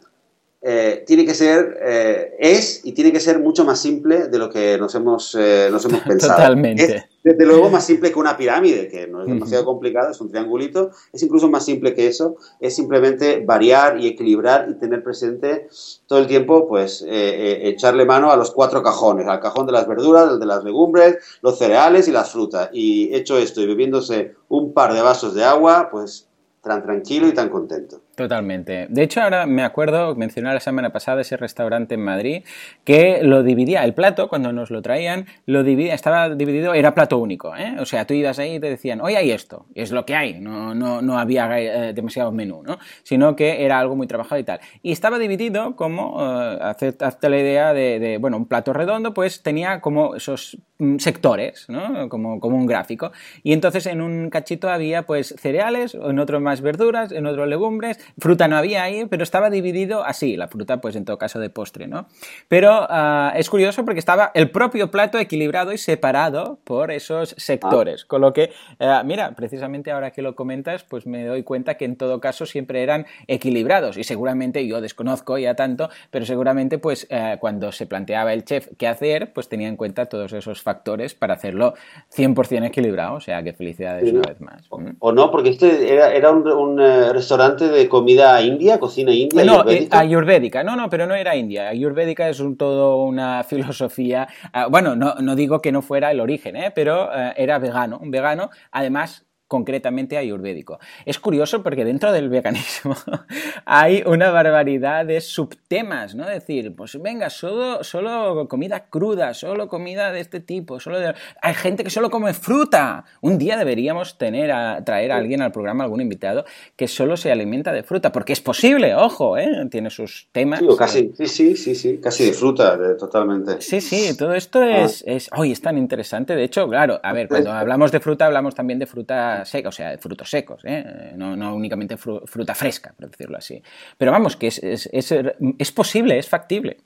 eh, 0.61 1.05
tiene 1.07 1.25
que 1.25 1.35
ser, 1.35 1.79
eh, 1.81 2.35
es 2.39 2.81
y 2.85 2.91
tiene 2.91 3.13
que 3.13 3.21
ser 3.21 3.39
mucho 3.39 3.65
más 3.65 3.81
simple 3.81 4.27
de 4.27 4.39
lo 4.39 4.51
que 4.51 4.77
nos 4.77 4.93
hemos, 4.97 5.37
eh, 5.39 5.69
nos 5.71 5.85
hemos 5.85 6.01
pensado. 6.09 6.35
Totalmente. 6.35 6.97
Es, 6.97 7.05
desde 7.29 7.47
luego 7.47 7.71
más 7.71 7.85
simple 7.85 8.13
que 8.13 8.19
una 8.19 8.37
pirámide, 8.37 8.89
que 8.89 9.07
no 9.07 9.23
es 9.23 9.29
demasiado 9.29 9.65
complicado, 9.65 10.11
es 10.11 10.21
un 10.21 10.31
triangulito, 10.31 10.91
es 11.13 11.23
incluso 11.23 11.49
más 11.49 11.65
simple 11.65 11.95
que 11.95 12.07
eso, 12.07 12.37
es 12.61 12.75
simplemente 12.75 13.45
variar 13.45 14.01
y 14.01 14.07
equilibrar 14.07 14.69
y 14.71 14.75
tener 14.75 15.03
presente 15.03 15.69
todo 16.07 16.19
el 16.19 16.27
tiempo, 16.27 16.69
pues, 16.69 17.03
eh, 17.03 17.09
eh, 17.09 17.69
echarle 17.69 18.05
mano 18.05 18.31
a 18.31 18.37
los 18.37 18.51
cuatro 18.51 18.83
cajones, 18.83 19.27
al 19.27 19.41
cajón 19.41 19.67
de 19.67 19.73
las 19.73 19.87
verduras, 19.87 20.31
el 20.33 20.41
de 20.41 20.47
las 20.47 20.65
legumbres, 20.65 21.19
los 21.43 21.59
cereales 21.59 22.09
y 22.09 22.13
las 22.13 22.31
frutas. 22.31 22.71
Y 22.73 23.15
hecho 23.15 23.39
esto 23.39 23.61
y 23.61 23.67
bebiéndose 23.67 24.35
un 24.49 24.73
par 24.73 24.95
de 24.95 25.03
vasos 25.03 25.35
de 25.35 25.45
agua, 25.45 25.89
pues 25.91 26.29
tan 26.63 26.83
tranquilo 26.83 27.29
y 27.29 27.35
tan 27.35 27.49
contento. 27.49 28.01
Totalmente. 28.19 28.89
De 28.91 29.05
hecho, 29.05 29.23
ahora 29.23 29.47
me 29.47 29.63
acuerdo, 29.63 30.17
mencioné 30.17 30.53
la 30.53 30.59
semana 30.59 30.91
pasada 30.91 31.21
ese 31.21 31.37
restaurante 31.37 31.95
en 31.95 32.03
Madrid 32.03 32.43
que 32.83 33.21
lo 33.23 33.45
dividía, 33.45 33.85
el 33.85 33.95
plato, 33.95 34.29
cuando 34.29 34.53
nos 34.53 34.73
lo 34.73 34.83
traían, 34.83 35.27
lo 35.47 35.63
dividía, 35.63 35.95
estaba 35.95 36.29
dividido, 36.31 36.75
era 36.75 36.95
plato 36.95 37.19
único. 37.19 37.55
¿eh? 37.55 37.77
O 37.79 37.87
sea, 37.87 38.09
tú 38.09 38.15
ibas 38.15 38.41
ahí 38.41 38.57
y 38.57 38.59
te 38.59 38.71
decían, 38.71 39.01
hoy 39.01 39.15
hay 39.15 39.31
esto, 39.31 39.67
es 39.77 39.93
lo 39.93 40.05
que 40.05 40.17
hay, 40.17 40.41
no, 40.41 40.75
no, 40.75 41.01
no 41.01 41.17
había 41.17 41.61
eh, 41.61 41.93
demasiado 41.93 42.33
menú, 42.33 42.65
¿no? 42.65 42.81
sino 43.05 43.37
que 43.37 43.65
era 43.65 43.79
algo 43.79 43.95
muy 43.95 44.09
trabajado 44.09 44.41
y 44.41 44.43
tal. 44.43 44.59
Y 44.83 44.91
estaba 44.91 45.21
dividido 45.21 45.77
como, 45.77 46.19
eh, 46.21 46.59
hazte 46.99 47.29
la 47.29 47.39
idea 47.39 47.73
de, 47.73 48.01
de, 48.01 48.19
bueno, 48.19 48.37
un 48.37 48.47
plato 48.47 48.73
redondo, 48.73 49.15
pues 49.15 49.45
tenía 49.45 49.81
como 49.81 50.17
esos 50.17 50.59
mm, 50.79 50.97
sectores, 50.97 51.67
¿no? 51.69 52.09
Como, 52.09 52.41
como 52.41 52.57
un 52.57 52.67
gráfico. 52.67 53.13
Y 53.45 53.53
entonces 53.53 53.87
en 53.87 54.01
un 54.01 54.29
cachito 54.29 54.69
había 54.69 55.03
pues 55.03 55.37
cereales, 55.39 55.95
en 55.95 56.19
otro 56.19 56.41
más 56.41 56.63
verduras, 56.63 57.13
en 57.13 57.29
otro 57.29 57.47
legumbres, 57.47 58.01
fruta 58.19 58.49
no 58.49 58.57
había 58.57 58.83
ahí, 58.83 59.07
pero 59.07 59.23
estaba 59.23 59.51
dividido 59.51 60.05
así, 60.05 60.37
la 60.37 60.49
fruta 60.49 60.81
pues 60.81 60.97
en 60.97 61.05
todo 61.05 61.19
caso 61.19 61.39
de 61.39 61.51
postre, 61.51 61.87
¿no? 61.87 62.07
Pero 62.49 62.87
ah, 62.89 63.33
es 63.37 63.51
curioso 63.51 63.85
porque 63.85 63.99
estaba 63.99 64.31
el 64.35 64.51
propio 64.51 64.91
plato 64.91 65.19
equilibrado 65.19 65.73
y 65.73 65.79
separado 65.79 66.59
por 66.65 66.91
esos 66.91 67.35
sectores, 67.39 68.05
con 68.05 68.21
lo 68.21 68.33
que, 68.33 68.51
eh, 68.79 69.01
mira, 69.05 69.33
precisamente 69.33 69.91
ahora 69.91 70.11
que 70.11 70.23
lo 70.23 70.35
comentas, 70.35 70.85
pues 70.85 71.07
me 71.07 71.25
doy 71.25 71.43
cuenta 71.43 71.77
que 71.77 71.85
en 71.85 71.97
todo 71.97 72.21
caso 72.21 72.47
siempre 72.47 72.83
eran 72.83 73.07
equilibrados 73.27 73.97
y 73.97 74.05
seguramente 74.05 74.67
yo 74.67 74.81
desconozco 74.81 75.39
ya 75.39 75.55
tanto, 75.55 75.91
pero 76.11 76.25
seguramente 76.25 76.79
pues 76.79 77.07
eh, 77.11 77.37
cuando 77.41 77.73
se 77.73 77.87
planteaba 77.87 78.33
el 78.33 78.45
chef 78.45 78.69
qué 78.77 78.87
hacer, 78.87 79.33
pues 79.33 79.49
tenía 79.49 79.69
en 79.69 79.77
cuenta 79.77 80.07
todos 80.07 80.33
esos 80.33 80.63
factores 80.63 81.15
para 81.15 81.35
hacerlo 81.35 81.75
100% 82.15 82.67
equilibrado, 82.67 83.15
o 83.15 83.21
sea 83.21 83.43
que 83.43 83.53
felicidades 83.53 84.13
una 84.13 84.29
vez 84.29 84.41
más. 84.41 84.67
O, 84.99 85.13
no, 85.13 85.31
porque 85.31 85.51
este 85.51 85.95
era, 85.95 86.31
un, 86.31 86.81
eh, 86.81 87.13
restaurante 87.13 87.69
de 87.69 87.89
comida 87.99 88.41
india, 88.41 88.79
cocina 88.79 89.13
india. 89.13 89.45
No, 89.45 89.61
ayurvédica. 89.61 89.99
ayurvédica, 89.99 90.63
no, 90.63 90.77
no, 90.77 90.89
pero 90.89 91.07
no 91.07 91.15
era 91.15 91.35
india. 91.35 91.69
Ayurvédica 91.69 92.29
es 92.29 92.41
un, 92.41 92.57
todo 92.57 93.03
una 93.03 93.43
filosofía, 93.51 94.29
ah, 94.53 94.67
bueno, 94.67 94.95
no, 94.95 95.15
no 95.17 95.35
digo 95.35 95.61
que 95.61 95.73
no 95.73 95.83
fuera 95.83 96.11
el 96.11 96.21
origen, 96.21 96.57
¿eh? 96.57 96.71
pero 96.75 97.11
eh, 97.13 97.35
era 97.37 97.59
vegano, 97.59 97.99
un 97.99 98.11
vegano, 98.11 98.51
además 98.71 99.28
concretamente 99.49 100.19
ayurvédico. 100.19 100.79
Es 101.07 101.19
curioso 101.19 101.63
porque 101.63 101.85
dentro 101.85 102.13
del 102.13 102.29
veganismo 102.29 102.95
hay 103.65 104.03
una 104.07 104.31
barbaridad 104.31 105.07
de 105.07 105.21
subtemas, 105.23 106.15
¿no? 106.15 106.27
Decir, 106.27 106.77
pues 106.77 107.01
venga, 107.01 107.31
solo, 107.31 107.83
solo 107.83 108.47
comida 108.47 108.85
cruda, 108.91 109.33
solo 109.33 109.69
comida 109.69 110.13
de 110.13 110.21
este 110.21 110.41
tipo, 110.41 110.79
solo 110.79 110.99
hay 111.41 111.55
gente 111.55 111.83
que 111.83 111.91
solo 111.91 112.11
come 112.11 112.35
fruta. 112.35 113.05
Un 113.23 113.39
día 113.39 113.57
deberíamos 113.57 114.19
tener 114.19 114.53
a 114.53 114.85
traer 114.85 115.13
a 115.13 115.17
alguien 115.17 115.41
al 115.41 115.51
programa, 115.51 115.85
algún 115.85 116.03
invitado, 116.03 116.45
que 116.77 116.87
solo 116.87 117.17
se 117.17 117.33
alimenta 117.33 117.73
de 117.73 117.83
fruta, 117.83 118.13
porque 118.13 118.35
es 118.35 118.41
posible, 118.43 118.95
ojo, 118.95 119.39
¿eh? 119.39 119.67
Tiene 119.71 119.89
sus 119.89 120.29
temas. 120.31 120.61
Sí, 120.61 120.69
casi, 120.79 121.13
sí, 121.17 121.27
sí, 121.27 121.57
sí, 121.57 121.75
sí, 121.75 121.99
casi 121.99 122.27
de 122.27 122.33
fruta, 122.35 122.79
totalmente. 122.99 123.63
Sí, 123.63 123.81
sí, 123.81 124.15
todo 124.15 124.35
esto 124.35 124.61
ah. 124.61 124.85
es, 124.85 125.03
es, 125.07 125.31
hoy 125.35 125.53
es 125.53 125.63
tan 125.63 125.79
interesante. 125.79 126.37
De 126.37 126.45
hecho, 126.45 126.69
claro, 126.69 127.01
a 127.03 127.13
ver, 127.15 127.29
cuando 127.29 127.51
hablamos 127.51 127.91
de 127.93 128.01
fruta, 128.01 128.27
hablamos 128.27 128.55
también 128.55 128.79
de 128.79 128.87
fruta 128.87 129.38
seca, 129.45 129.69
o 129.69 129.73
sea, 129.73 129.97
frutos 129.99 130.31
secos, 130.31 130.63
¿eh? 130.65 131.13
no, 131.17 131.37
no, 131.37 131.55
únicamente 131.55 131.97
fruta 131.97 132.55
fresca, 132.55 132.95
por 132.97 133.11
decirlo 133.11 133.39
así. 133.39 133.63
Pero 133.97 134.13
vamos, 134.13 134.37
que 134.37 134.49
es, 134.49 134.59
es, 134.63 134.89
es, 134.93 135.73
posible, 135.73 136.19
es 136.19 136.29
factible. 136.29 136.79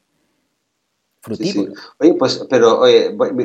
Frutívoro. 1.21 1.73
Oye, 1.99 2.15
pues, 2.15 2.45
pero 2.51 2.83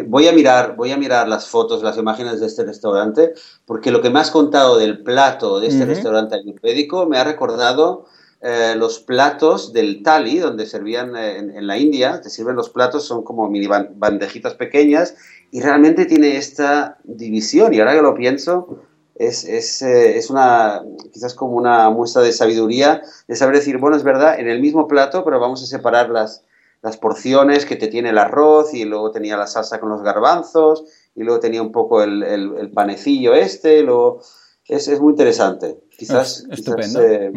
voy 0.07 0.27
a 0.27 0.31
mirar, 0.31 0.75
voy 0.75 0.91
a 0.91 0.97
mirar 0.97 1.27
las 1.27 1.47
fotos, 1.47 1.83
las 1.83 1.97
imágenes 1.97 2.39
de 2.39 2.47
este 2.47 2.65
restaurante, 2.65 3.33
porque 3.65 3.91
lo 3.91 4.01
que 4.01 4.09
me 4.09 4.19
has 4.19 4.31
contado 4.31 4.77
del 4.77 5.03
plato 5.03 5.59
de 5.59 5.67
este 5.67 5.85
restaurante 5.85 6.35
ayurvédico 6.35 7.05
me 7.05 7.19
ha 7.19 7.23
recordado 7.23 8.07
eh, 8.39 8.75
los 8.77 8.99
platos 8.99 9.73
del 9.73 10.03
tali, 10.03 10.37
donde 10.37 10.67
servían 10.67 11.15
eh, 11.15 11.37
en, 11.37 11.65
la 11.65 11.77
India, 11.79 12.21
te 12.21 12.29
sirven 12.29 12.55
los 12.55 12.69
platos, 12.69 13.03
son 13.03 13.23
como 13.23 13.49
mini 13.49 13.67
bandejitas 13.67 14.53
pequeñas, 14.53 15.15
y 15.49 15.61
realmente 15.61 16.05
tiene 16.05 16.37
esta 16.37 16.99
división, 17.03 17.73
y 17.73 17.79
ahora 17.79 17.95
que 17.95 18.01
lo 18.03 18.13
pienso, 18.13 18.83
es, 19.19 19.43
es, 19.45 19.81
eh, 19.81 20.17
es, 20.17 20.29
una, 20.29 20.83
quizás 21.11 21.33
como 21.33 21.55
una 21.55 21.89
muestra 21.89 22.21
de 22.21 22.31
sabiduría, 22.31 23.01
de 23.27 23.35
saber 23.35 23.55
decir, 23.55 23.77
bueno, 23.77 23.97
es 23.97 24.03
verdad, 24.03 24.39
en 24.39 24.47
el 24.47 24.61
mismo 24.61 24.87
plato, 24.87 25.23
pero 25.23 25.39
vamos 25.39 25.63
a 25.63 25.65
separar 25.65 26.09
las, 26.09 26.43
las 26.81 26.97
porciones 26.97 27.65
que 27.65 27.75
te 27.75 27.87
tiene 27.87 28.09
el 28.09 28.17
arroz 28.17 28.73
y 28.73 28.85
luego 28.85 29.11
tenía 29.11 29.37
la 29.37 29.47
salsa 29.47 29.79
con 29.79 29.89
los 29.89 30.01
garbanzos 30.03 30.83
y 31.15 31.23
luego 31.23 31.39
tenía 31.39 31.61
un 31.61 31.71
poco 31.71 32.03
el, 32.03 32.23
el, 32.23 32.71
panecillo 32.71 33.33
este, 33.33 33.81
luego... 33.81 34.21
Es, 34.67 34.87
es, 34.89 34.99
muy 34.99 35.11
interesante. 35.11 35.79
Quizás. 35.97 36.45
estupendo. 36.51 37.01
Eh, 37.01 37.31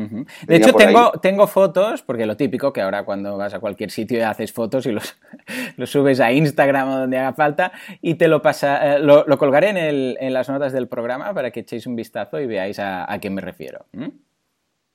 de 0.47 0.57
hecho, 0.57 0.73
tengo, 0.73 1.13
tengo 1.23 1.47
fotos, 1.47 2.03
porque 2.03 2.27
lo 2.27 2.37
típico 2.37 2.73
que 2.73 2.83
ahora 2.83 3.05
cuando 3.05 3.37
vas 3.37 3.55
a 3.55 3.61
cualquier 3.61 3.93
sitio 3.93 4.19
y 4.19 4.23
haces 4.23 4.53
fotos 4.53 4.85
y 4.87 4.93
los, 4.93 5.17
los 5.77 5.91
subes 5.91 6.19
a 6.21 6.33
Instagram 6.33 6.89
o 6.89 6.99
donde 6.99 7.19
haga 7.19 7.33
falta 7.33 7.73
y 8.03 8.15
te 8.15 8.27
lo 8.27 8.43
pasa. 8.43 8.97
Eh, 8.97 8.99
lo, 8.99 9.25
lo, 9.27 9.39
colgaré 9.39 9.69
en, 9.69 9.77
el, 9.77 10.17
en, 10.21 10.33
las 10.33 10.49
notas 10.49 10.73
del 10.73 10.89
programa 10.89 11.33
para 11.33 11.53
que 11.53 11.61
echéis 11.61 11.87
un 11.87 11.95
vistazo 11.95 12.41
y 12.41 12.47
veáis 12.47 12.81
a, 12.81 13.11
a 13.11 13.19
qué 13.21 13.31
me 13.31 13.41
refiero. 13.41 13.87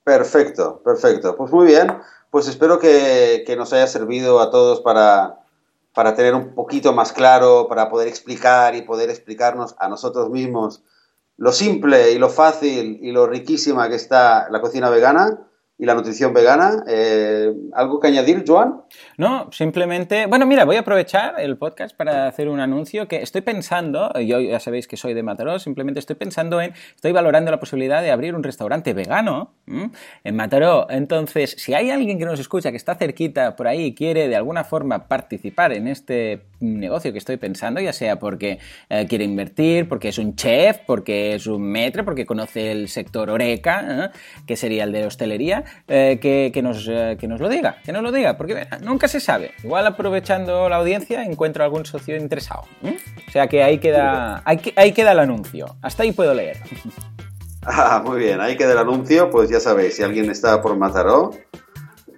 Perfecto, 0.04 0.82
perfecto. 0.84 1.36
Pues 1.38 1.52
muy 1.52 1.68
bien. 1.68 1.88
Pues 2.30 2.50
espero 2.50 2.80
que, 2.80 3.44
que 3.48 3.56
nos 3.56 3.72
haya 3.72 3.88
servido 3.88 4.42
a 4.42 4.52
todos 4.52 4.82
para, 4.82 5.40
para 5.94 6.16
tener 6.16 6.36
un 6.36 6.54
poquito 6.54 6.92
más 6.92 7.14
claro, 7.14 7.68
para 7.70 7.90
poder 7.90 8.10
explicar 8.10 8.76
y 8.76 8.82
poder 8.82 9.10
explicarnos 9.10 9.74
a 9.80 9.88
nosotros 9.88 10.30
mismos 10.30 10.84
lo 11.38 11.52
simple 11.52 12.12
y 12.12 12.18
lo 12.18 12.30
fácil 12.30 13.00
y 13.02 13.12
lo 13.12 13.28
riquísima 13.28 13.90
que 13.90 13.96
está 13.96 14.48
la 14.50 14.62
cocina 14.62 14.90
vegana 14.90 15.40
y 15.78 15.86
la 15.86 15.94
nutrición 15.94 16.34
vegana. 16.34 16.84
Eh, 16.88 17.54
¿Algo 17.74 18.00
que 18.00 18.08
añadir, 18.08 18.44
Joan? 18.48 18.82
No, 19.18 19.50
simplemente, 19.52 20.26
bueno, 20.26 20.46
mira, 20.46 20.64
voy 20.64 20.78
a 20.78 20.82
aprovechar 20.82 21.36
el 21.40 21.58
podcast 21.58 21.96
para 21.96 22.28
hacer 22.28 22.48
un 22.48 22.60
anuncio 22.60 23.08
que 23.08 23.22
estoy 23.22 23.42
pensando, 23.42 24.12
yo 24.20 24.40
ya 24.40 24.60
sabéis 24.60 24.88
que 24.88 24.96
soy 24.96 25.14
de 25.14 25.24
Mataró, 25.24 25.60
simplemente 25.60 26.00
estoy 26.00 26.16
pensando 26.16 26.62
en, 26.62 26.74
estoy 26.96 27.12
valorando 27.12 27.52
la 27.52 27.60
posibilidad 27.60 28.02
de 28.02 28.12
abrir 28.12 28.36
un 28.36 28.44
restaurante 28.44 28.94
vegano 28.94 29.54
en 29.68 30.36
Mataró. 30.36 30.88
Entonces, 30.90 31.56
si 31.58 31.74
hay 31.74 31.92
alguien 31.92 32.18
que 32.18 32.26
nos 32.26 32.40
escucha, 32.40 32.72
que 32.72 32.78
está 32.78 32.96
cerquita 32.96 33.56
por 33.56 33.68
ahí 33.68 33.88
y 33.88 33.96
quiere 33.96 34.30
de 34.30 34.36
alguna 34.38 34.64
forma 34.64 35.08
participar 35.08 35.74
en 35.74 35.88
este 35.88 36.46
negocio 36.74 37.12
que 37.12 37.18
estoy 37.18 37.38
pensando, 37.38 37.80
ya 37.80 37.94
sea 37.94 38.18
porque 38.20 38.60
eh, 38.90 39.06
quiere 39.08 39.24
invertir, 39.24 39.88
porque 39.88 40.10
es 40.10 40.18
un 40.18 40.36
chef, 40.36 40.80
porque 40.86 41.36
es 41.36 41.48
un 41.48 41.64
metre, 41.64 42.04
porque 42.04 42.26
conoce 42.26 42.72
el 42.72 42.90
sector 42.90 43.30
oreca, 43.30 43.86
¿eh? 43.88 44.18
que 44.46 44.56
sería 44.56 44.84
el 44.84 44.92
de 44.92 45.06
hostelería, 45.06 45.64
eh, 45.88 46.20
que, 46.20 46.62
nos, 46.62 46.86
que 46.86 47.28
nos 47.28 47.40
lo 47.40 47.50
diga, 47.50 47.78
que 47.84 47.92
nos 47.92 48.04
lo 48.04 48.12
diga, 48.12 48.38
porque 48.38 48.68
nunca 48.82 49.08
se 49.08 49.20
sabe. 49.20 49.52
Igual 49.64 49.88
aprovechando 49.88 50.68
la 50.70 50.78
audiencia 50.78 51.24
encuentro 51.24 51.64
algún 51.64 51.86
socio 51.86 52.18
interesado. 52.18 52.64
O 53.28 53.32
sea 53.32 53.48
que 53.48 53.64
ahí 53.64 53.80
queda, 53.80 54.42
ahí, 54.46 54.60
ahí 54.76 54.92
queda 54.92 55.12
el 55.12 55.20
anuncio. 55.20 55.76
Hasta 55.82 56.04
ahí 56.04 56.12
puedo 56.12 56.34
leer. 56.34 56.58
Ah, 57.68 58.04
muy 58.06 58.20
bien, 58.20 58.42
ahí 58.42 58.58
queda 58.58 58.74
el 58.74 58.78
anuncio, 58.78 59.32
pues 59.32 59.50
ya 59.50 59.60
sabéis, 59.60 59.96
si 59.96 60.04
alguien 60.04 60.30
está 60.30 60.62
por 60.62 60.78
Mataró, 60.78 61.32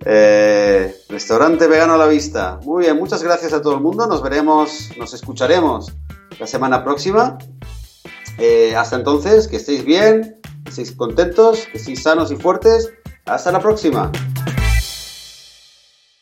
eh, 0.06 0.96
restaurante 1.10 1.68
vegano 1.68 1.94
a 1.94 1.98
la 1.98 2.08
vista. 2.08 2.60
Muy 2.64 2.86
bien, 2.86 2.98
muchas 2.98 3.24
gracias 3.24 3.54
a 3.54 3.62
todo 3.62 3.76
el 3.76 3.82
mundo. 3.82 4.08
Nos 4.08 4.22
veremos, 4.22 4.92
nos 4.98 5.14
escucharemos 5.14 5.92
la 6.40 6.48
semana 6.48 6.84
próxima. 6.84 7.38
Eh, 8.38 8.76
hasta 8.76 8.96
entonces, 8.96 9.48
que 9.48 9.58
estéis 9.58 9.84
bien, 9.84 10.40
que 10.64 10.70
estéis 10.70 10.92
contentos, 10.92 11.68
que 11.72 11.78
estéis 11.78 12.04
sanos 12.04 12.32
y 12.32 12.36
fuertes. 12.36 12.92
Hasta 13.26 13.52
la 13.52 13.60
próxima. 13.60 14.12